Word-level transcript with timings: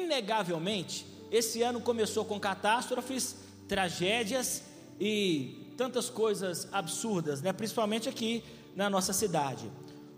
inegavelmente, 0.00 1.06
esse 1.30 1.62
ano 1.62 1.80
começou 1.80 2.24
com 2.24 2.38
catástrofes, 2.40 3.36
tragédias 3.68 4.62
e 4.98 5.72
tantas 5.76 6.10
coisas 6.10 6.68
absurdas, 6.72 7.40
né? 7.40 7.52
principalmente 7.52 8.08
aqui 8.08 8.42
na 8.74 8.90
nossa 8.90 9.12
cidade. 9.12 9.70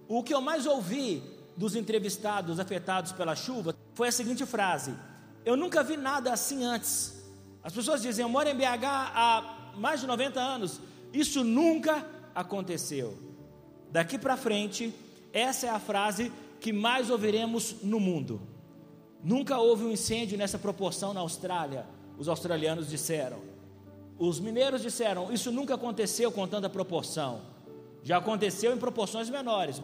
O 0.09 0.23
que 0.23 0.35
eu 0.35 0.41
mais 0.41 0.67
ouvi 0.67 1.23
dos 1.57 1.77
entrevistados 1.77 2.59
afetados 2.59 3.13
pela 3.13 3.37
chuva 3.37 3.77
foi 3.95 4.09
a 4.09 4.13
seguinte 4.13 4.45
frase: 4.47 4.95
Eu 5.45 5.57
nunca 5.57 5.83
vi 5.83 5.97
nada 5.97 6.33
assim 6.33 6.65
antes. 6.65 7.23
As 7.63 7.73
pessoas 7.73 8.03
dizem: 8.03 8.23
Eu 8.23 8.29
moro 8.29 8.49
em 8.49 8.55
BH 8.55 8.85
há 8.85 9.73
mais 9.77 10.01
de 10.01 10.07
90 10.07 10.41
anos, 10.41 10.81
isso 11.13 11.45
nunca 11.45 12.07
aconteceu. 12.35 13.17
Daqui 13.91 14.19
para 14.19 14.37
frente, 14.37 14.95
essa 15.33 15.67
é 15.67 15.71
a 15.71 15.79
frase 15.79 16.33
que 16.61 16.73
mais 16.73 17.11
ouviremos 17.11 17.77
no 17.83 18.01
mundo. 18.01 18.41
Nunca 19.23 19.59
houve 19.59 19.85
um 19.85 19.91
incêndio 19.91 20.37
nessa 20.37 20.59
proporção 20.59 21.15
na 21.15 21.21
Austrália, 21.21 21.87
os 22.19 22.29
australianos 22.29 22.89
disseram. 22.89 23.39
Os 24.19 24.41
mineiros 24.41 24.83
disseram: 24.83 25.33
Isso 25.33 25.51
nunca 25.53 25.75
aconteceu 25.75 26.31
com 26.33 26.47
tanta 26.47 26.69
proporção. 26.69 27.43
Já 28.03 28.19
aconteceu 28.19 28.75
em 28.75 28.79
proporções 28.79 29.31
menores. 29.31 29.81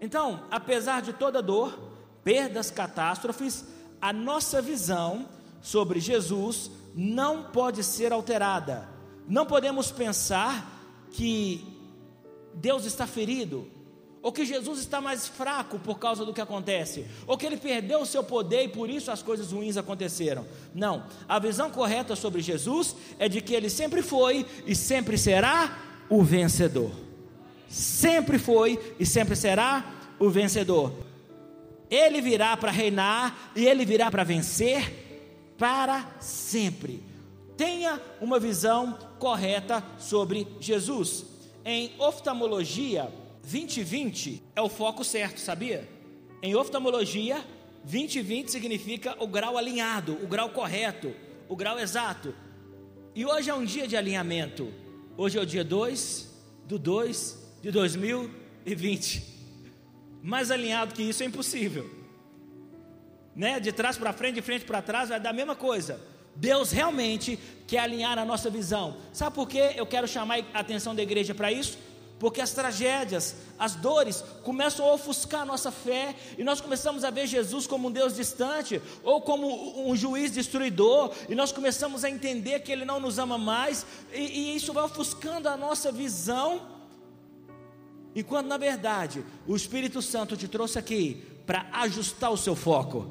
Então, 0.00 0.42
apesar 0.50 1.02
de 1.02 1.12
toda 1.12 1.42
dor, 1.42 1.78
perdas, 2.24 2.70
catástrofes, 2.70 3.64
a 4.00 4.12
nossa 4.12 4.60
visão 4.60 5.28
sobre 5.60 6.00
Jesus 6.00 6.70
não 6.94 7.44
pode 7.44 7.82
ser 7.84 8.12
alterada. 8.12 8.88
Não 9.28 9.44
podemos 9.44 9.90
pensar 9.90 11.06
que 11.10 11.66
Deus 12.54 12.84
está 12.84 13.06
ferido, 13.06 13.70
ou 14.26 14.32
que 14.32 14.44
Jesus 14.44 14.80
está 14.80 15.00
mais 15.00 15.28
fraco 15.28 15.78
por 15.78 16.00
causa 16.00 16.24
do 16.24 16.34
que 16.34 16.40
acontece, 16.40 17.06
ou 17.28 17.38
que 17.38 17.46
ele 17.46 17.56
perdeu 17.56 18.00
o 18.00 18.04
seu 18.04 18.24
poder 18.24 18.64
e 18.64 18.68
por 18.68 18.90
isso 18.90 19.08
as 19.08 19.22
coisas 19.22 19.52
ruins 19.52 19.76
aconteceram. 19.76 20.44
Não, 20.74 21.04
a 21.28 21.38
visão 21.38 21.70
correta 21.70 22.16
sobre 22.16 22.42
Jesus 22.42 22.96
é 23.20 23.28
de 23.28 23.40
que 23.40 23.54
ele 23.54 23.70
sempre 23.70 24.02
foi 24.02 24.44
e 24.66 24.74
sempre 24.74 25.16
será 25.16 25.78
o 26.10 26.24
vencedor. 26.24 26.90
Sempre 27.68 28.36
foi 28.36 28.96
e 28.98 29.06
sempre 29.06 29.36
será 29.36 29.94
o 30.18 30.28
vencedor. 30.28 30.92
Ele 31.88 32.20
virá 32.20 32.56
para 32.56 32.72
reinar 32.72 33.52
e 33.54 33.64
ele 33.64 33.84
virá 33.84 34.10
para 34.10 34.24
vencer 34.24 35.54
para 35.56 36.04
sempre. 36.18 37.00
Tenha 37.56 38.00
uma 38.20 38.40
visão 38.40 38.98
correta 39.20 39.84
sobre 40.00 40.48
Jesus. 40.58 41.24
Em 41.64 41.92
oftalmologia, 42.00 43.08
2020 43.46 44.42
é 44.56 44.60
o 44.60 44.68
foco 44.68 45.04
certo, 45.04 45.38
sabia? 45.38 45.88
Em 46.42 46.56
oftalmologia, 46.56 47.44
2020 47.84 48.50
significa 48.50 49.16
o 49.20 49.28
grau 49.28 49.56
alinhado, 49.56 50.18
o 50.20 50.26
grau 50.26 50.50
correto, 50.50 51.14
o 51.48 51.54
grau 51.54 51.78
exato. 51.78 52.34
E 53.14 53.24
hoje 53.24 53.48
é 53.48 53.54
um 53.54 53.64
dia 53.64 53.86
de 53.86 53.96
alinhamento. 53.96 54.72
Hoje 55.16 55.38
é 55.38 55.40
o 55.40 55.46
dia 55.46 55.62
2 55.62 56.28
do 56.66 56.76
2 56.76 57.38
de 57.62 57.70
2020. 57.70 59.22
Mais 60.20 60.50
alinhado 60.50 60.92
que 60.92 61.04
isso 61.04 61.22
é 61.22 61.26
impossível. 61.26 61.88
Né? 63.34 63.60
De 63.60 63.70
trás 63.70 63.96
para 63.96 64.12
frente, 64.12 64.34
de 64.34 64.42
frente 64.42 64.64
para 64.64 64.82
trás, 64.82 65.08
vai 65.08 65.20
dar 65.20 65.30
a 65.30 65.32
mesma 65.32 65.54
coisa. 65.54 66.00
Deus 66.34 66.72
realmente 66.72 67.38
quer 67.66 67.78
alinhar 67.78 68.18
a 68.18 68.24
nossa 68.24 68.50
visão. 68.50 68.96
Sabe 69.12 69.36
por 69.36 69.48
que 69.48 69.58
eu 69.76 69.86
quero 69.86 70.08
chamar 70.08 70.40
a 70.52 70.58
atenção 70.58 70.96
da 70.96 71.02
igreja 71.02 71.32
para 71.32 71.52
isso? 71.52 71.78
Porque 72.18 72.40
as 72.40 72.52
tragédias, 72.52 73.36
as 73.58 73.74
dores 73.74 74.24
começam 74.42 74.86
a 74.86 74.94
ofuscar 74.94 75.42
a 75.42 75.44
nossa 75.44 75.70
fé 75.70 76.14
e 76.38 76.44
nós 76.44 76.62
começamos 76.62 77.04
a 77.04 77.10
ver 77.10 77.26
Jesus 77.26 77.66
como 77.66 77.88
um 77.88 77.90
Deus 77.90 78.14
distante 78.14 78.80
ou 79.04 79.20
como 79.20 79.90
um 79.90 79.94
juiz 79.94 80.30
destruidor 80.30 81.12
e 81.28 81.34
nós 81.34 81.52
começamos 81.52 82.04
a 82.04 82.10
entender 82.10 82.60
que 82.60 82.72
Ele 82.72 82.86
não 82.86 82.98
nos 82.98 83.18
ama 83.18 83.36
mais 83.36 83.84
e, 84.14 84.20
e 84.20 84.56
isso 84.56 84.72
vai 84.72 84.84
ofuscando 84.84 85.46
a 85.48 85.58
nossa 85.58 85.92
visão. 85.92 86.62
E 88.14 88.22
quando 88.22 88.46
na 88.46 88.56
verdade 88.56 89.22
o 89.46 89.54
Espírito 89.54 90.00
Santo 90.00 90.38
te 90.38 90.48
trouxe 90.48 90.78
aqui 90.78 91.22
para 91.44 91.66
ajustar 91.70 92.32
o 92.32 92.36
seu 92.38 92.56
foco, 92.56 93.10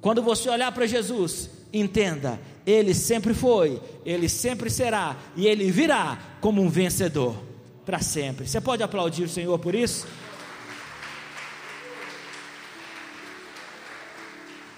quando 0.00 0.22
você 0.22 0.48
olhar 0.48 0.70
para 0.70 0.86
Jesus, 0.86 1.50
entenda, 1.72 2.40
Ele 2.64 2.94
sempre 2.94 3.34
foi, 3.34 3.82
Ele 4.04 4.28
sempre 4.28 4.70
será 4.70 5.16
e 5.34 5.48
Ele 5.48 5.72
virá 5.72 6.36
como 6.40 6.62
um 6.62 6.68
vencedor 6.68 7.47
para 7.88 8.00
sempre. 8.00 8.46
Você 8.46 8.60
pode 8.60 8.82
aplaudir 8.82 9.24
o 9.24 9.28
Senhor 9.30 9.58
por 9.58 9.74
isso? 9.74 10.06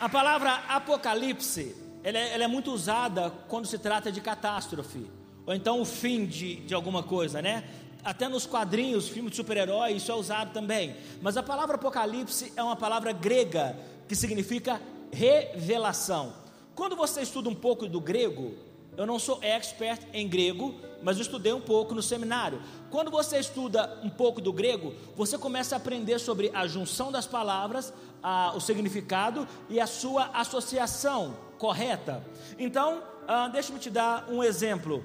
A 0.01 0.09
palavra 0.09 0.53
apocalipse, 0.69 1.75
ela 2.05 2.17
é, 2.17 2.35
ela 2.35 2.45
é, 2.45 2.47
muito 2.47 2.71
usada 2.71 3.33
quando 3.49 3.67
se 3.67 3.79
trata 3.81 4.13
de 4.13 4.21
catástrofe, 4.21 5.11
ou 5.45 5.53
então 5.53 5.81
o 5.81 5.85
fim 5.85 6.25
de, 6.25 6.55
de 6.61 6.73
alguma 6.73 7.03
coisa, 7.03 7.43
né? 7.43 7.65
Até 8.05 8.29
nos 8.29 8.47
quadrinhos, 8.47 9.09
filmes 9.09 9.33
de 9.33 9.39
super-herói, 9.39 9.95
isso 9.95 10.13
é 10.13 10.15
usado 10.15 10.53
também. 10.53 10.95
Mas 11.21 11.37
a 11.37 11.43
palavra 11.43 11.75
apocalipse 11.75 12.53
é 12.55 12.63
uma 12.63 12.77
palavra 12.77 13.11
grega 13.11 13.77
que 14.07 14.15
significa 14.15 14.81
revelação. 15.11 16.33
Quando 16.77 16.95
você 16.95 17.23
estuda 17.23 17.49
um 17.49 17.57
pouco 17.57 17.89
do 17.89 18.01
grego, 18.01 18.55
eu 18.97 19.07
não 19.07 19.19
sou 19.19 19.39
expert 19.43 20.03
em 20.13 20.29
grego, 20.29 20.75
mas 21.03 21.17
eu 21.17 21.23
estudei 21.23 21.53
um 21.53 21.61
pouco 21.61 21.95
no 21.95 22.03
seminário. 22.03 22.61
Quando 22.91 23.11
você 23.11 23.39
estuda 23.39 23.99
um 24.03 24.11
pouco 24.11 24.41
do 24.41 24.53
grego, 24.53 24.95
você 25.17 25.39
começa 25.39 25.75
a 25.75 25.79
aprender 25.79 26.19
sobre 26.19 26.51
a 26.53 26.67
junção 26.67 27.11
das 27.11 27.27
palavras, 27.27 27.93
a, 28.23 28.53
o 28.55 28.61
significado 28.61 29.49
e 29.69 29.81
a 29.81 29.87
sua 29.87 30.27
associação 30.35 31.37
correta. 31.59 32.25
Então, 32.59 33.03
ah, 33.27 33.49
deixa-me 33.49 33.79
te 33.79 33.91
dar 33.91 34.29
um 34.29 34.43
exemplo. 34.43 35.05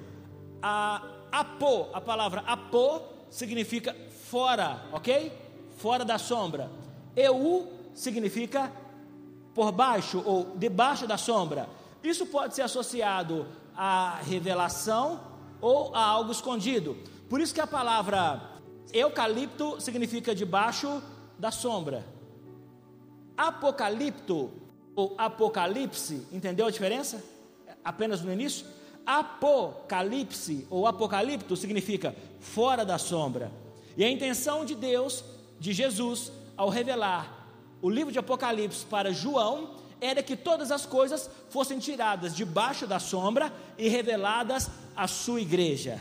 A, 0.60 1.02
apo, 1.30 1.88
a 1.92 2.00
palavra 2.00 2.40
apo 2.46 3.00
significa 3.30 3.96
fora, 4.30 4.84
ok? 4.92 5.32
Fora 5.76 6.04
da 6.04 6.18
sombra. 6.18 6.70
Eu 7.14 7.72
significa 7.94 8.72
por 9.54 9.72
baixo 9.72 10.22
ou 10.26 10.54
debaixo 10.56 11.06
da 11.06 11.16
sombra. 11.16 11.68
Isso 12.02 12.26
pode 12.26 12.54
ser 12.54 12.62
associado 12.62 13.46
à 13.76 14.20
revelação 14.22 15.20
ou 15.60 15.94
a 15.94 16.04
algo 16.04 16.32
escondido. 16.32 16.96
Por 17.28 17.40
isso 17.40 17.54
que 17.54 17.60
a 17.60 17.66
palavra 17.66 18.40
eucalipto 18.92 19.80
significa 19.80 20.34
debaixo 20.34 21.02
da 21.38 21.50
sombra. 21.50 22.04
Apocalipto 23.36 24.50
ou 24.94 25.14
apocalipse, 25.18 26.26
entendeu 26.32 26.66
a 26.66 26.70
diferença? 26.70 27.22
Apenas 27.84 28.22
no 28.22 28.32
início? 28.32 28.66
Apocalipse 29.04 30.66
ou 30.70 30.86
apocalipto 30.86 31.54
significa 31.56 32.16
fora 32.40 32.84
da 32.84 32.98
sombra. 32.98 33.52
E 33.96 34.04
a 34.04 34.10
intenção 34.10 34.64
de 34.64 34.74
Deus, 34.74 35.22
de 35.60 35.72
Jesus, 35.72 36.32
ao 36.56 36.68
revelar 36.68 37.48
o 37.82 37.90
livro 37.90 38.12
de 38.12 38.18
Apocalipse 38.18 38.84
para 38.86 39.12
João, 39.12 39.70
era 40.00 40.22
que 40.22 40.36
todas 40.36 40.70
as 40.70 40.84
coisas 40.84 41.30
fossem 41.50 41.78
tiradas 41.78 42.34
debaixo 42.34 42.86
da 42.86 42.98
sombra 42.98 43.52
e 43.78 43.88
reveladas 43.88 44.70
à 44.94 45.08
sua 45.08 45.40
igreja. 45.40 46.00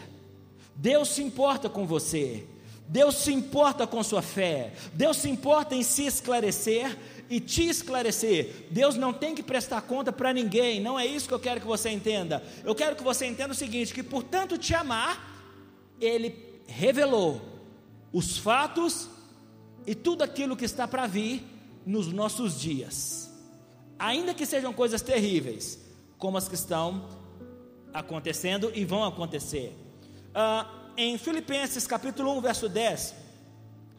Deus 0.75 1.09
se 1.09 1.23
importa 1.23 1.69
com 1.69 1.87
você, 1.87 2.45
Deus 2.87 3.15
se 3.15 3.31
importa 3.33 3.87
com 3.87 4.03
sua 4.03 4.21
fé, 4.21 4.73
Deus 4.93 5.17
se 5.17 5.29
importa 5.29 5.73
em 5.73 5.83
se 5.83 6.05
esclarecer 6.05 6.97
e 7.29 7.39
te 7.39 7.67
esclarecer. 7.67 8.67
Deus 8.69 8.95
não 8.95 9.13
tem 9.13 9.33
que 9.33 9.41
prestar 9.41 9.81
conta 9.81 10.11
para 10.11 10.33
ninguém, 10.33 10.81
não 10.81 10.99
é 10.99 11.05
isso 11.05 11.27
que 11.27 11.33
eu 11.33 11.39
quero 11.39 11.61
que 11.61 11.67
você 11.67 11.89
entenda. 11.89 12.43
Eu 12.63 12.75
quero 12.75 12.95
que 12.95 13.03
você 13.03 13.25
entenda 13.25 13.53
o 13.53 13.57
seguinte: 13.57 13.93
que 13.93 14.03
por 14.03 14.23
tanto 14.23 14.57
te 14.57 14.75
amar, 14.75 15.41
Ele 15.99 16.35
revelou 16.67 17.41
os 18.11 18.37
fatos 18.37 19.09
e 19.87 19.95
tudo 19.95 20.23
aquilo 20.23 20.57
que 20.57 20.65
está 20.65 20.87
para 20.87 21.07
vir 21.07 21.43
nos 21.85 22.11
nossos 22.11 22.59
dias 22.59 23.24
ainda 23.97 24.33
que 24.33 24.45
sejam 24.45 24.73
coisas 24.73 25.01
terríveis, 25.01 25.79
como 26.17 26.37
as 26.37 26.47
que 26.47 26.55
estão 26.55 27.09
acontecendo 27.93 28.71
e 28.73 28.83
vão 28.83 29.03
acontecer. 29.03 29.75
Uh, 30.31 30.85
em 30.97 31.17
Filipenses 31.17 31.87
capítulo 31.87 32.37
1, 32.37 32.41
verso 32.41 32.69
10, 32.69 33.15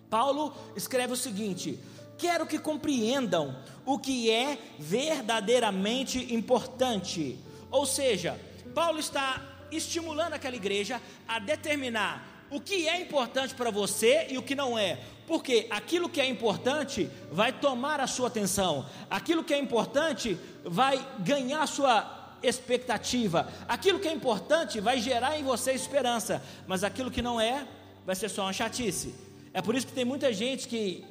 Paulo 0.09 0.55
escreve 0.75 1.13
o 1.13 1.17
seguinte: 1.17 1.79
Quero 2.19 2.47
que 2.47 2.59
compreendam 2.59 3.57
o 3.85 3.99
que 3.99 4.31
é 4.31 4.59
verdadeiramente 4.79 6.35
importante. 6.35 7.39
Ou 7.71 7.85
seja, 7.85 8.41
Paulo 8.75 8.99
está 8.99 9.43
estimulando 9.71 10.35
aquela 10.35 10.57
igreja 10.57 11.01
a 11.27 11.39
determinar 11.39 12.47
o 12.51 12.61
que 12.61 12.89
é 12.89 13.01
importante 13.01 13.55
para 13.55 13.71
você 13.71 14.27
e 14.31 14.39
o 14.39 14.43
que 14.43 14.55
não 14.55 14.79
é. 14.79 15.01
Porque 15.27 15.67
aquilo 15.71 16.09
que 16.09 16.21
é 16.21 16.27
importante 16.27 17.11
vai 17.31 17.53
tomar 17.53 18.01
a 18.01 18.07
sua 18.07 18.29
atenção, 18.29 18.87
aquilo 19.11 19.43
que 19.43 19.53
é 19.53 19.59
importante 19.59 20.39
vai 20.65 21.05
ganhar 21.19 21.67
sua 21.67 22.37
expectativa, 22.43 23.49
aquilo 23.67 23.99
que 23.99 24.09
é 24.09 24.13
importante 24.13 24.81
vai 24.81 25.01
gerar 25.01 25.39
em 25.39 25.43
você 25.43 25.73
esperança, 25.73 26.43
mas 26.67 26.85
aquilo 26.85 27.11
que 27.11 27.23
não 27.23 27.41
é, 27.41 27.67
vai 28.05 28.15
ser 28.15 28.29
só 28.29 28.43
uma 28.43 28.53
chatice. 28.53 29.15
É 29.53 29.61
por 29.61 29.75
isso 29.75 29.87
que 29.87 29.93
tem 29.93 30.05
muita 30.05 30.33
gente 30.33 30.69
que 30.69 31.05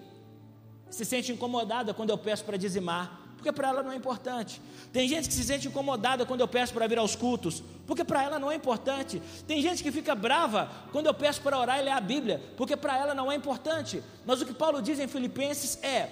se 0.89 1.03
sente 1.03 1.31
incomodada 1.31 1.93
quando 1.93 2.11
eu 2.11 2.17
peço 2.17 2.45
para 2.45 2.57
dizimar, 2.57 3.19
porque 3.45 3.53
para 3.53 3.67
ela 3.67 3.83
não 3.83 3.91
é 3.91 3.95
importante. 3.95 4.59
Tem 4.91 5.07
gente 5.07 5.27
que 5.27 5.33
se 5.35 5.43
sente 5.43 5.67
incomodada 5.67 6.25
quando 6.25 6.41
eu 6.41 6.47
peço 6.47 6.73
para 6.73 6.87
vir 6.87 6.97
aos 6.97 7.15
cultos, 7.15 7.61
porque 7.85 8.03
para 8.03 8.23
ela 8.23 8.39
não 8.39 8.51
é 8.51 8.55
importante. 8.55 9.21
Tem 9.45 9.61
gente 9.61 9.83
que 9.83 9.91
fica 9.91 10.15
brava 10.15 10.67
quando 10.91 11.05
eu 11.05 11.13
peço 11.13 11.41
para 11.41 11.59
orar 11.59 11.79
e 11.79 11.83
ler 11.83 11.91
a 11.91 12.01
Bíblia, 12.01 12.41
porque 12.57 12.75
para 12.75 12.97
ela 12.97 13.13
não 13.13 13.31
é 13.31 13.35
importante. 13.35 14.01
Mas 14.25 14.41
o 14.41 14.47
que 14.47 14.53
Paulo 14.53 14.81
diz 14.81 14.97
em 14.99 15.07
Filipenses 15.07 15.77
é: 15.83 16.09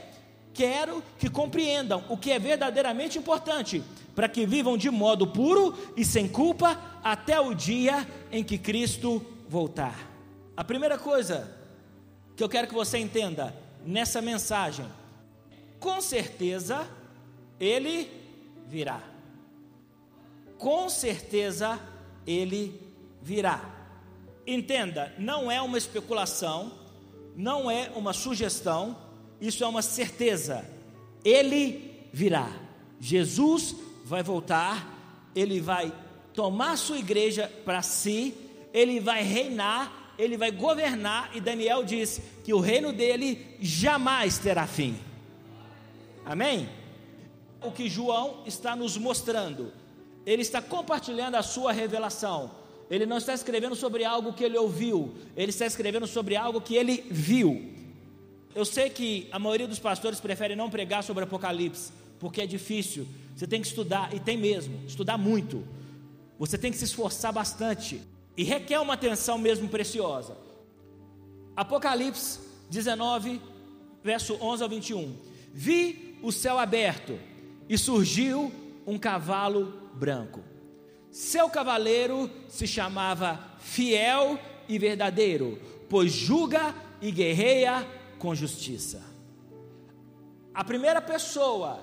quero 0.54 1.04
que 1.18 1.28
compreendam 1.28 2.04
o 2.08 2.16
que 2.16 2.30
é 2.30 2.38
verdadeiramente 2.38 3.18
importante, 3.18 3.84
para 4.14 4.30
que 4.30 4.46
vivam 4.46 4.78
de 4.78 4.92
modo 4.92 5.26
puro 5.26 5.76
e 5.98 6.06
sem 6.06 6.28
culpa 6.28 6.80
até 7.04 7.40
o 7.40 7.56
dia 7.56 8.08
em 8.32 8.44
que 8.44 8.60
Cristo 8.60 9.26
voltar. 9.50 10.08
A 10.56 10.64
primeira 10.64 11.00
coisa 11.00 11.52
que 12.36 12.44
eu 12.44 12.50
quero 12.50 12.68
que 12.68 12.76
você 12.76 13.00
entenda 13.00 13.56
nessa 13.84 14.22
mensagem, 14.22 14.86
com 15.80 16.00
certeza 16.00 16.88
ele 17.60 18.10
virá. 18.68 19.02
Com 20.58 20.90
certeza 20.90 21.80
ele 22.26 22.80
virá. 23.22 23.62
Entenda, 24.46 25.14
não 25.18 25.50
é 25.50 25.62
uma 25.62 25.78
especulação, 25.78 26.74
não 27.36 27.70
é 27.70 27.92
uma 27.96 28.14
sugestão, 28.14 28.98
isso 29.40 29.64
é 29.64 29.68
uma 29.68 29.82
certeza. 29.82 30.66
Ele 31.24 32.08
virá. 32.12 32.50
Jesus 33.00 33.76
vai 34.06 34.22
voltar, 34.22 35.30
ele 35.36 35.60
vai 35.60 35.94
tomar 36.34 36.78
sua 36.78 36.98
igreja 36.98 37.52
para 37.64 37.82
si, 37.82 38.34
ele 38.74 39.00
vai 39.00 39.24
reinar, 39.24 40.14
ele 40.18 40.38
vai 40.38 40.52
governar, 40.52 41.32
e 41.34 41.42
Daniel 41.42 41.84
diz 41.84 42.22
que 42.44 42.54
o 42.54 42.60
reino 42.60 42.92
dele 42.92 43.58
jamais 43.60 44.38
terá 44.38 44.68
fim. 44.68 44.98
Amém? 46.26 46.70
O 47.64 47.72
que 47.72 47.90
João 47.90 48.44
está 48.46 48.76
nos 48.76 48.98
mostrando, 48.98 49.72
ele 50.26 50.42
está 50.42 50.62
compartilhando 50.62 51.36
a 51.36 51.44
sua 51.44 51.72
revelação. 51.72 52.52
Ele 52.90 53.06
não 53.06 53.18
está 53.18 53.34
escrevendo 53.34 53.76
sobre 53.76 54.04
algo 54.06 54.34
que 54.34 54.44
ele 54.44 54.58
ouviu, 54.58 55.14
ele 55.36 55.50
está 55.50 55.66
escrevendo 55.66 56.06
sobre 56.06 56.36
algo 56.36 56.62
que 56.62 56.76
ele 56.76 57.04
viu. 57.10 57.72
Eu 58.54 58.66
sei 58.66 58.90
que 58.90 59.28
a 59.32 59.40
maioria 59.40 59.68
dos 59.68 59.80
pastores 59.80 60.20
prefere 60.20 60.56
não 60.56 60.70
pregar 60.70 61.04
sobre 61.04 61.24
Apocalipse, 61.24 61.92
porque 62.20 62.42
é 62.42 62.46
difícil. 62.46 63.08
Você 63.36 63.48
tem 63.48 63.62
que 63.62 63.68
estudar, 63.68 64.14
e 64.14 64.20
tem 64.20 64.38
mesmo, 64.38 64.80
estudar 64.86 65.18
muito. 65.18 65.66
Você 66.38 66.58
tem 66.58 66.72
que 66.72 66.78
se 66.78 66.86
esforçar 66.86 67.34
bastante 67.34 68.00
e 68.38 68.44
requer 68.44 68.80
uma 68.80 68.94
atenção 68.94 69.38
mesmo 69.38 69.68
preciosa. 69.70 70.38
Apocalipse 71.56 72.40
19, 72.70 73.42
verso 74.04 74.38
11 74.40 74.64
ao 74.64 74.70
21. 74.70 75.16
Vi 75.54 76.20
o 76.22 76.32
céu 76.32 76.60
aberto 76.60 77.18
e 77.68 77.78
surgiu 77.78 78.52
um 78.86 78.98
cavalo 78.98 79.74
branco. 79.94 80.44
Seu 81.12 81.50
cavaleiro 81.50 82.30
se 82.48 82.66
chamava 82.66 83.40
Fiel 83.60 84.40
e 84.68 84.80
Verdadeiro, 84.80 85.60
pois 85.90 86.12
julga 86.12 86.74
e 87.02 87.12
guerreia 87.12 87.88
com 88.18 88.34
justiça. 88.34 89.04
A 90.54 90.64
primeira 90.64 91.02
pessoa 91.02 91.80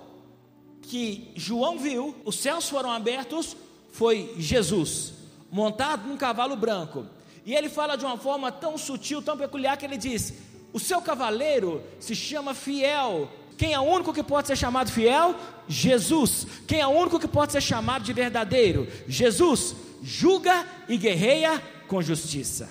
que 0.83 1.33
João 1.37 1.79
viu, 1.79 2.15
os 2.25 2.37
céus 2.37 2.69
foram 2.69 2.91
abertos, 2.91 3.57
foi 3.93 4.35
Jesus, 4.39 5.13
montado 5.51 6.09
num 6.09 6.17
cavalo 6.17 6.57
branco. 6.57 7.07
E 7.45 7.55
ele 7.55 7.69
fala 7.69 7.97
de 7.97 8.05
uma 8.05 8.17
forma 8.17 8.53
tão 8.53 8.77
sutil, 8.79 9.23
tão 9.23 9.37
peculiar, 9.37 9.77
que 9.77 9.85
ele 9.85 9.97
diz: 9.97 10.35
O 10.73 10.81
seu 10.81 11.01
cavaleiro 11.01 11.83
se 11.99 12.15
chama 12.15 12.55
fiel. 12.55 13.29
Quem 13.61 13.75
é 13.75 13.79
o 13.79 13.83
único 13.83 14.15
que 14.15 14.23
pode 14.23 14.47
ser 14.47 14.57
chamado 14.57 14.91
fiel? 14.91 15.37
Jesus. 15.69 16.47
Quem 16.67 16.81
é 16.81 16.87
o 16.87 16.99
único 16.99 17.21
que 17.21 17.29
pode 17.29 17.53
ser 17.53 17.61
chamado 17.61 18.03
de 18.03 18.11
verdadeiro? 18.11 18.89
Jesus. 19.07 19.77
Julga 20.03 20.67
e 20.89 20.97
guerreia 20.97 21.63
com 21.87 22.01
justiça. 22.01 22.71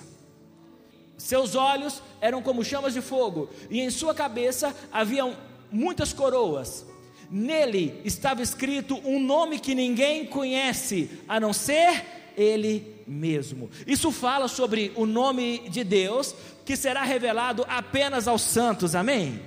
Seus 1.16 1.54
olhos 1.54 2.02
eram 2.20 2.42
como 2.42 2.64
chamas 2.64 2.92
de 2.92 3.00
fogo, 3.00 3.48
e 3.70 3.80
em 3.80 3.88
sua 3.88 4.12
cabeça 4.12 4.74
haviam 4.90 5.36
muitas 5.70 6.12
coroas. 6.12 6.84
Nele 7.30 8.00
estava 8.04 8.42
escrito 8.42 9.00
um 9.04 9.22
nome 9.22 9.60
que 9.60 9.76
ninguém 9.76 10.26
conhece, 10.26 11.08
a 11.28 11.38
não 11.38 11.52
ser 11.52 12.32
ele 12.36 12.96
mesmo. 13.06 13.70
Isso 13.86 14.10
fala 14.10 14.48
sobre 14.48 14.90
o 14.96 15.06
nome 15.06 15.68
de 15.68 15.84
Deus 15.84 16.34
que 16.64 16.74
será 16.74 17.04
revelado 17.04 17.64
apenas 17.68 18.26
aos 18.26 18.42
santos, 18.42 18.96
amém? 18.96 19.40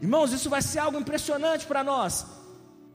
Irmãos, 0.00 0.32
isso 0.32 0.48
vai 0.48 0.62
ser 0.62 0.78
algo 0.78 0.98
impressionante 0.98 1.66
para 1.66 1.84
nós. 1.84 2.26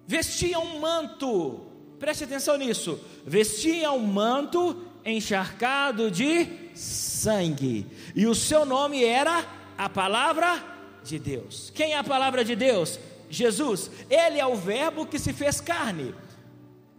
Vestia 0.07 0.60
um 0.60 0.80
manto, 0.80 1.62
preste 2.00 2.24
atenção 2.24 2.57
nisso. 2.57 3.00
Vestia 3.25 3.92
um 3.92 4.06
manto 4.06 4.84
encharcado 5.04 6.10
de 6.10 6.48
sangue, 6.74 7.86
e 8.16 8.25
o 8.25 8.34
seu 8.34 8.66
nome 8.66 9.04
era 9.04 9.46
a 9.78 9.88
palavra 9.88 10.63
de 11.04 11.19
Deus. 11.19 11.72
Quem 11.74 11.94
é 11.94 11.98
a 11.98 12.04
palavra 12.04 12.44
de 12.44 12.56
Deus? 12.56 13.00
Jesus. 13.30 13.92
Ele 14.10 14.40
é 14.40 14.46
o 14.46 14.56
Verbo 14.56 15.06
que 15.06 15.19
se 15.19 15.31
fez 15.31 15.62
carne. 15.62 16.13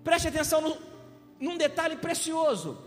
Preste 0.04 0.28
atenção 0.28 0.60
no, 0.60 0.76
num 1.40 1.56
detalhe 1.56 1.96
precioso: 1.96 2.78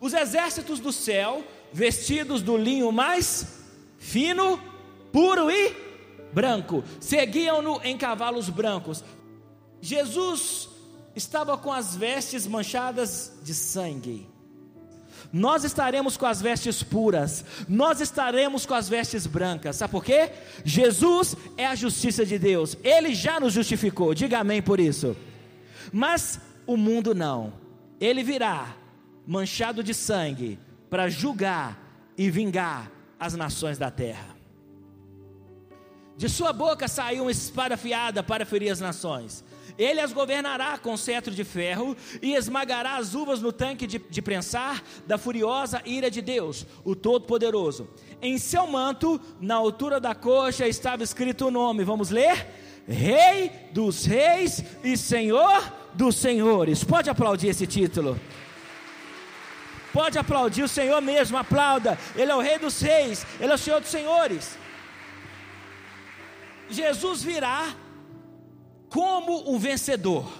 os 0.00 0.12
exércitos 0.12 0.80
do 0.80 0.92
céu, 0.92 1.44
vestidos 1.72 2.42
do 2.42 2.56
linho 2.56 2.90
mais 2.90 3.62
fino, 3.98 4.60
puro 5.12 5.50
e 5.50 5.83
branco, 6.34 6.82
seguiam-no 7.00 7.80
em 7.84 7.96
cavalos 7.96 8.50
brancos. 8.50 9.04
Jesus 9.80 10.68
estava 11.14 11.56
com 11.56 11.72
as 11.72 11.94
vestes 11.94 12.46
manchadas 12.46 13.32
de 13.42 13.54
sangue. 13.54 14.28
Nós 15.32 15.64
estaremos 15.64 16.16
com 16.16 16.26
as 16.26 16.40
vestes 16.40 16.82
puras, 16.82 17.44
nós 17.68 18.00
estaremos 18.00 18.66
com 18.66 18.74
as 18.74 18.88
vestes 18.88 19.26
brancas, 19.26 19.76
sabe 19.76 19.90
por 19.90 20.04
quê? 20.04 20.30
Jesus 20.64 21.34
é 21.56 21.66
a 21.66 21.74
justiça 21.74 22.24
de 22.24 22.38
Deus, 22.38 22.76
Ele 22.84 23.14
já 23.14 23.40
nos 23.40 23.52
justificou, 23.52 24.14
diga 24.14 24.38
amém 24.40 24.62
por 24.62 24.78
isso. 24.78 25.16
Mas 25.92 26.38
o 26.66 26.76
mundo 26.76 27.14
não, 27.14 27.52
ele 28.00 28.22
virá 28.22 28.76
manchado 29.26 29.82
de 29.82 29.94
sangue 29.94 30.58
para 30.90 31.08
julgar 31.08 31.78
e 32.16 32.30
vingar 32.30 32.90
as 33.18 33.34
nações 33.34 33.78
da 33.78 33.90
terra. 33.90 34.33
De 36.16 36.28
sua 36.28 36.52
boca 36.52 36.86
saiu 36.86 37.24
uma 37.24 37.30
espada 37.30 37.74
afiada 37.74 38.22
para 38.22 38.46
ferir 38.46 38.70
as 38.70 38.80
nações. 38.80 39.44
Ele 39.76 40.00
as 40.00 40.12
governará 40.12 40.78
com 40.78 40.96
cetro 40.96 41.34
de 41.34 41.42
ferro 41.42 41.96
e 42.22 42.34
esmagará 42.34 42.96
as 42.96 43.14
uvas 43.14 43.40
no 43.40 43.52
tanque 43.52 43.86
de, 43.86 43.98
de 43.98 44.22
prensar 44.22 44.82
da 45.06 45.18
furiosa 45.18 45.82
ira 45.84 46.08
de 46.08 46.22
Deus, 46.22 46.64
o 46.84 46.94
Todo-Poderoso. 46.94 47.88
Em 48.22 48.38
seu 48.38 48.66
manto, 48.68 49.20
na 49.40 49.56
altura 49.56 49.98
da 49.98 50.14
coxa, 50.14 50.68
estava 50.68 51.02
escrito 51.02 51.46
o 51.46 51.50
nome. 51.50 51.82
Vamos 51.82 52.10
ler? 52.10 52.46
Rei 52.86 53.50
dos 53.72 54.04
Reis 54.04 54.62
e 54.84 54.96
Senhor 54.96 55.72
dos 55.94 56.14
Senhores. 56.16 56.84
Pode 56.84 57.10
aplaudir 57.10 57.48
esse 57.48 57.66
título. 57.66 58.18
Pode 59.92 60.18
aplaudir 60.18 60.62
o 60.62 60.68
Senhor 60.68 61.00
mesmo, 61.00 61.36
aplauda. 61.36 61.98
Ele 62.14 62.30
é 62.30 62.34
o 62.34 62.40
Rei 62.40 62.58
dos 62.58 62.80
Reis, 62.80 63.26
Ele 63.40 63.50
é 63.50 63.54
o 63.54 63.58
Senhor 63.58 63.80
dos 63.80 63.90
Senhores. 63.90 64.63
Jesus 66.68 67.22
virá 67.22 67.74
como 68.88 69.50
um 69.52 69.58
vencedor. 69.58 70.30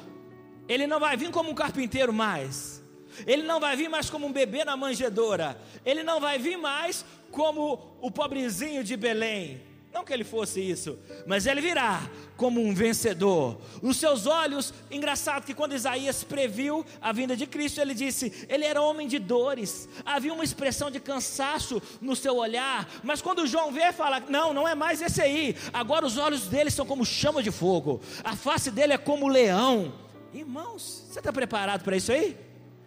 Ele 0.69 0.87
não 0.87 0.99
vai 1.01 1.17
vir 1.17 1.31
como 1.31 1.51
um 1.51 1.55
carpinteiro 1.55 2.13
mais. 2.13 2.83
Ele 3.27 3.43
não 3.43 3.61
vai 3.61 3.77
vir 3.77 3.89
mais 3.89 4.11
como 4.11 4.27
um 4.27 4.33
bebê 4.33 4.65
na 4.65 4.77
manjedoura. 4.77 5.61
Ele 5.85 6.03
não 6.03 6.21
vai 6.21 6.39
vir 6.39 6.57
mais 6.57 7.05
como 7.31 7.97
o 8.01 8.11
pobrezinho 8.11 8.83
de 8.83 8.97
Belém. 8.97 9.61
Que 10.05 10.13
ele 10.13 10.25
fosse 10.25 10.61
isso, 10.61 10.99
mas 11.27 11.47
ele 11.47 11.63
virá 11.63 12.03
como 12.37 12.61
um 12.61 12.75
vencedor. 12.75 13.59
Os 13.81 13.97
seus 13.97 14.27
olhos, 14.27 14.75
engraçado 14.91 15.45
que 15.47 15.55
quando 15.55 15.75
Isaías 15.75 16.23
previu 16.23 16.85
a 17.01 17.11
vinda 17.11 17.35
de 17.35 17.47
Cristo, 17.47 17.81
ele 17.81 17.95
disse: 17.95 18.47
ele 18.49 18.65
era 18.67 18.83
homem 18.83 19.09
de 19.09 19.19
dores. 19.19 19.89
Havia 20.05 20.35
uma 20.35 20.45
expressão 20.45 20.91
de 20.91 21.01
cansaço 21.01 21.81
no 22.03 22.15
seu 22.15 22.37
olhar, 22.37 22.87
mas 23.03 23.23
quando 23.23 23.47
João 23.47 23.73
vê, 23.73 23.93
fala: 23.93 24.21
não, 24.21 24.53
não 24.53 24.69
é 24.69 24.75
mais 24.75 25.01
esse 25.01 25.23
aí. 25.23 25.57
Agora 25.73 26.05
os 26.05 26.19
olhos 26.19 26.49
dele 26.49 26.71
são 26.71 26.85
como 26.85 27.05
chama 27.05 27.43
de 27.43 27.51
fogo, 27.51 28.01
a 28.23 28.37
face 28.37 28.71
dele 28.71 28.93
é 28.93 28.99
como 28.99 29.27
leão. 29.27 29.95
Irmãos, 30.35 31.07
você 31.09 31.21
está 31.21 31.33
preparado 31.33 31.83
para 31.83 31.97
isso 31.97 32.13
aí? 32.13 32.37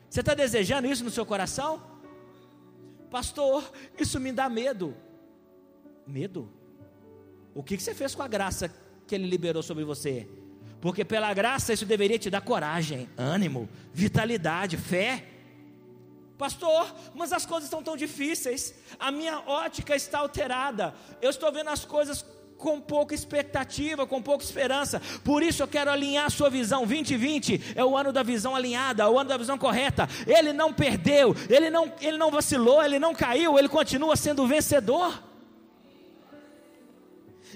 Você 0.09 0.19
está 0.19 0.35
desejando 0.35 0.87
isso 0.87 1.03
no 1.03 1.09
seu 1.09 1.25
coração? 1.25 1.81
Pastor, 3.09 3.71
isso 3.97 4.19
me 4.19 4.31
dá 4.31 4.49
medo. 4.49 4.95
Medo? 6.05 6.56
O 7.57 7.63
que, 7.63 7.75
você 7.75 7.95
fez 7.95 8.13
com 8.13 8.21
a 8.21 8.27
graça 8.27 8.71
que 9.07 9.15
Ele 9.15 9.25
liberou 9.25 9.63
sobre 9.63 9.83
você? 9.83 10.27
Porque 10.79 11.03
pela 11.03 11.33
graça 11.33 11.73
isso 11.73 11.87
deveria 11.87 12.19
te 12.19 12.29
dar 12.29 12.39
coragem, 12.39 13.09
ânimo, 13.17 13.67
vitalidade, 13.91 14.77
fé. 14.77 15.23
Pastor, 16.37 16.93
mas 17.15 17.33
as 17.33 17.47
coisas 17.47 17.63
estão 17.63 17.81
tão 17.81 17.97
difíceis, 17.97 18.75
a 18.99 19.09
minha 19.09 19.39
ótica 19.39 19.95
está 19.95 20.19
alterada, 20.19 20.93
eu 21.19 21.31
estou 21.31 21.51
vendo 21.51 21.71
as 21.71 21.83
coisas 21.83 22.23
com 22.59 22.79
pouca 22.79 23.15
expectativa, 23.15 24.05
com 24.05 24.21
pouca 24.21 24.43
esperança. 24.43 25.01
Por 25.23 25.41
isso 25.41 25.63
eu 25.63 25.67
quero 25.67 25.89
alinhar 25.89 26.27
a 26.27 26.29
sua 26.29 26.51
visão. 26.51 26.85
2020 26.85 27.73
é 27.75 27.83
o 27.83 27.97
ano 27.97 28.13
da 28.13 28.21
visão 28.21 28.55
alinhada, 28.55 29.09
o 29.09 29.17
ano 29.17 29.29
da 29.29 29.37
visão 29.37 29.57
correta. 29.57 30.07
Ele 30.27 30.53
não 30.53 30.71
perdeu, 30.71 31.35
ele 31.49 31.71
não, 31.71 31.91
ele 32.01 32.17
não 32.19 32.29
vacilou, 32.29 32.83
ele 32.83 32.99
não 32.99 33.15
caiu, 33.15 33.57
ele 33.57 33.67
continua 33.67 34.15
sendo 34.15 34.45
vencedor. 34.45 35.26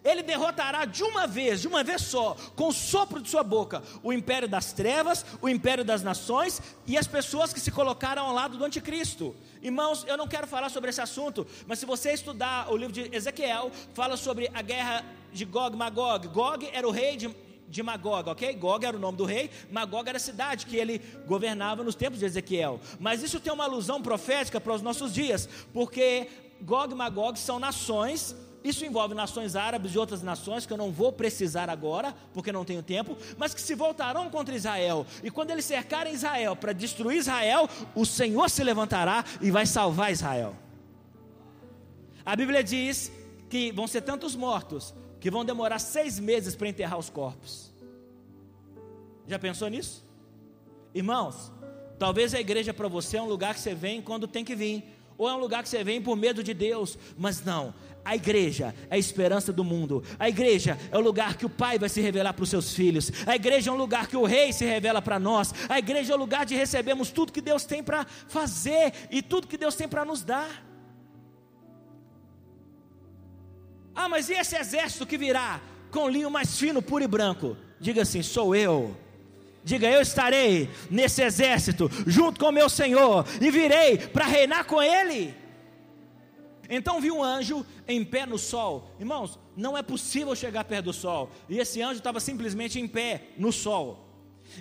Ele 0.04 0.24
derrotará 0.24 0.86
de 0.86 1.04
uma 1.04 1.28
vez, 1.28 1.62
de 1.62 1.68
uma 1.68 1.84
vez 1.84 2.02
só, 2.02 2.36
com 2.56 2.68
o 2.68 2.74
sopro 2.74 3.22
de 3.22 3.30
sua 3.30 3.44
boca, 3.44 3.84
o 4.02 4.12
império 4.12 4.48
das 4.48 4.74
trevas, 4.74 5.26
o 5.42 5.50
império 5.50 5.84
das 5.84 6.02
nações 6.04 6.62
e 6.88 6.98
as 6.98 7.08
pessoas 7.08 7.54
que 7.54 7.60
se 7.60 7.72
colocaram 7.72 8.24
ao 8.26 8.34
lado 8.34 8.58
do 8.58 8.66
anticristo. 8.66 9.36
Irmãos, 9.62 10.06
eu 10.08 10.18
não 10.18 10.28
quero 10.28 10.48
falar 10.48 10.70
sobre 10.70 10.90
esse 10.90 11.02
assunto, 11.02 11.46
mas 11.68 11.80
se 11.80 11.86
você 11.86 12.12
estudar 12.12 12.72
o 12.72 12.78
livro 12.78 12.94
de 12.94 13.16
Ezequiel, 13.16 13.72
fala 13.94 14.18
sobre 14.18 14.50
a 14.54 14.62
guerra 14.62 15.06
de 15.32 15.46
Gog 15.46 15.76
Magog. 15.76 16.28
Gog 16.28 16.68
era 16.74 16.88
o 16.88 16.92
rei 16.92 17.16
de, 17.16 17.34
de 17.68 17.84
Magog, 17.84 18.30
ok? 18.30 18.54
Gog 18.56 18.86
era 18.86 18.98
o 18.98 19.00
nome 19.00 19.18
do 19.18 19.26
rei, 19.26 19.50
Magog 19.72 20.08
era 20.08 20.18
a 20.18 20.22
cidade 20.22 20.66
que 20.66 20.76
ele 20.76 21.00
governava 21.28 21.84
nos 21.84 21.96
tempos 21.96 22.20
de 22.20 22.26
Ezequiel. 22.26 22.80
Mas 23.00 23.22
isso 23.24 23.40
tem 23.40 23.54
uma 23.54 23.66
alusão 23.66 24.02
profética 24.02 24.60
para 24.60 24.74
os 24.74 24.82
nossos 24.82 25.14
dias, 25.14 25.48
porque 25.74 26.28
Gog 26.62 26.92
e 26.92 26.96
Magog 26.96 27.38
são 27.38 27.60
nações 27.60 28.36
isso 28.64 28.86
envolve 28.86 29.16
nações 29.16 29.56
árabes 29.56 29.94
e 29.94 29.98
outras 29.98 30.22
nações 30.22 30.66
que 30.66 30.74
eu 30.74 30.78
não 30.78 30.92
vou 30.92 31.12
precisar 31.12 31.70
agora, 31.70 32.16
porque 32.34 32.52
não 32.52 32.64
tenho 32.64 32.84
tempo, 32.84 33.18
mas 33.38 33.54
que 33.54 33.62
se 33.62 33.74
voltarão 33.74 34.30
contra 34.30 34.56
Israel. 34.56 35.06
E 35.24 35.32
quando 35.32 35.52
eles 35.52 35.66
cercarem 35.66 36.14
Israel 36.14 36.56
para 36.56 36.72
destruir 36.72 37.18
Israel, 37.18 37.68
o 37.96 38.06
Senhor 38.06 38.50
se 38.50 38.64
levantará 38.64 39.26
e 39.42 39.50
vai 39.50 39.66
salvar 39.66 40.12
Israel. 40.12 40.56
A 42.24 42.36
Bíblia 42.36 42.64
diz 42.64 43.12
que 43.50 43.72
vão 43.72 43.88
ser 43.88 44.02
tantos 44.02 44.36
mortos 44.36 44.94
que 45.20 45.32
vão 45.32 45.44
demorar 45.44 45.80
seis 45.80 46.20
meses 46.20 46.56
para 46.56 46.68
enterrar 46.68 47.00
os 47.00 47.10
corpos. 47.10 47.72
Já 49.28 49.40
pensou 49.40 49.68
nisso? 49.70 50.04
Irmãos, 50.94 51.52
talvez 51.98 52.34
a 52.34 52.40
igreja 52.40 52.74
para 52.74 52.88
você 52.88 53.18
é 53.18 53.22
um 53.22 53.28
lugar 53.28 53.54
que 53.54 53.60
você 53.60 53.74
vem 53.74 54.02
quando 54.02 54.28
tem 54.28 54.44
que 54.44 54.56
vir, 54.56 54.84
ou 55.18 55.30
é 55.30 55.34
um 55.34 55.38
lugar 55.40 55.62
que 55.62 55.70
você 55.70 55.84
vem 55.84 56.02
por 56.02 56.16
medo 56.16 56.44
de 56.44 56.54
Deus, 56.54 56.98
mas 57.18 57.44
não, 57.44 57.74
a 58.04 58.16
igreja 58.16 58.74
é 58.90 58.96
a 58.96 58.98
esperança 58.98 59.54
do 59.54 59.64
mundo. 59.64 60.04
A 60.18 60.28
igreja 60.28 60.78
é 60.92 60.98
o 60.98 61.02
lugar 61.02 61.38
que 61.38 61.46
o 61.46 61.50
pai 61.50 61.78
vai 61.78 61.90
se 61.90 62.02
revelar 62.02 62.34
para 62.34 62.44
os 62.44 62.50
seus 62.50 62.74
filhos. 62.74 63.12
A 63.26 63.36
igreja 63.36 63.70
é 63.70 63.74
um 63.74 63.78
lugar 63.78 64.08
que 64.08 64.18
o 64.18 64.26
rei 64.26 64.52
se 64.52 64.66
revela 64.66 65.02
para 65.02 65.20
nós. 65.20 65.54
A 65.70 65.78
igreja 65.78 66.14
é 66.14 66.16
o 66.16 66.20
lugar 66.20 66.46
de 66.46 66.56
recebermos 66.56 67.12
tudo 67.12 67.32
que 67.32 67.42
Deus 67.42 67.64
tem 67.64 67.84
para 67.84 68.06
fazer 68.28 68.94
e 69.12 69.22
tudo 69.22 69.48
que 69.48 69.58
Deus 69.58 69.76
tem 69.76 69.88
para 69.88 70.04
nos 70.04 70.24
dar. 70.24 70.66
Ah, 73.94 74.10
mas 74.10 74.30
e 74.30 74.34
esse 74.34 74.56
exército 74.56 75.06
que 75.06 75.18
virá 75.18 75.62
com 75.92 76.10
linho 76.10 76.32
mais 76.32 76.58
fino, 76.58 76.82
puro 76.82 77.04
e 77.04 77.08
branco? 77.08 77.56
Diga 77.80 78.02
assim: 78.02 78.24
sou 78.24 78.56
eu. 78.56 78.98
Diga, 79.64 79.88
eu 79.88 80.02
estarei 80.02 80.70
nesse 80.90 81.22
exército 81.22 81.90
junto 82.08 82.40
com 82.40 82.52
meu 82.52 82.68
Senhor 82.68 83.26
e 83.40 83.52
virei 83.52 83.98
para 83.98 84.26
reinar 84.26 84.66
com 84.66 84.82
Ele. 84.82 85.41
Então 86.74 87.02
vi 87.02 87.12
um 87.12 87.22
anjo 87.22 87.66
em 87.86 88.04
pé 88.04 88.26
no 88.26 88.38
sol. 88.38 88.96
Irmãos, 88.98 89.38
não 89.58 89.78
é 89.78 89.84
possível 89.84 90.34
chegar 90.34 90.64
perto 90.64 90.86
do 90.86 90.94
sol. 90.94 91.30
E 91.50 91.60
esse 91.60 91.82
anjo 91.82 91.98
estava 91.98 92.22
simplesmente 92.22 92.80
em 92.80 92.88
pé 92.88 93.28
no 93.38 93.52
sol. 93.52 94.08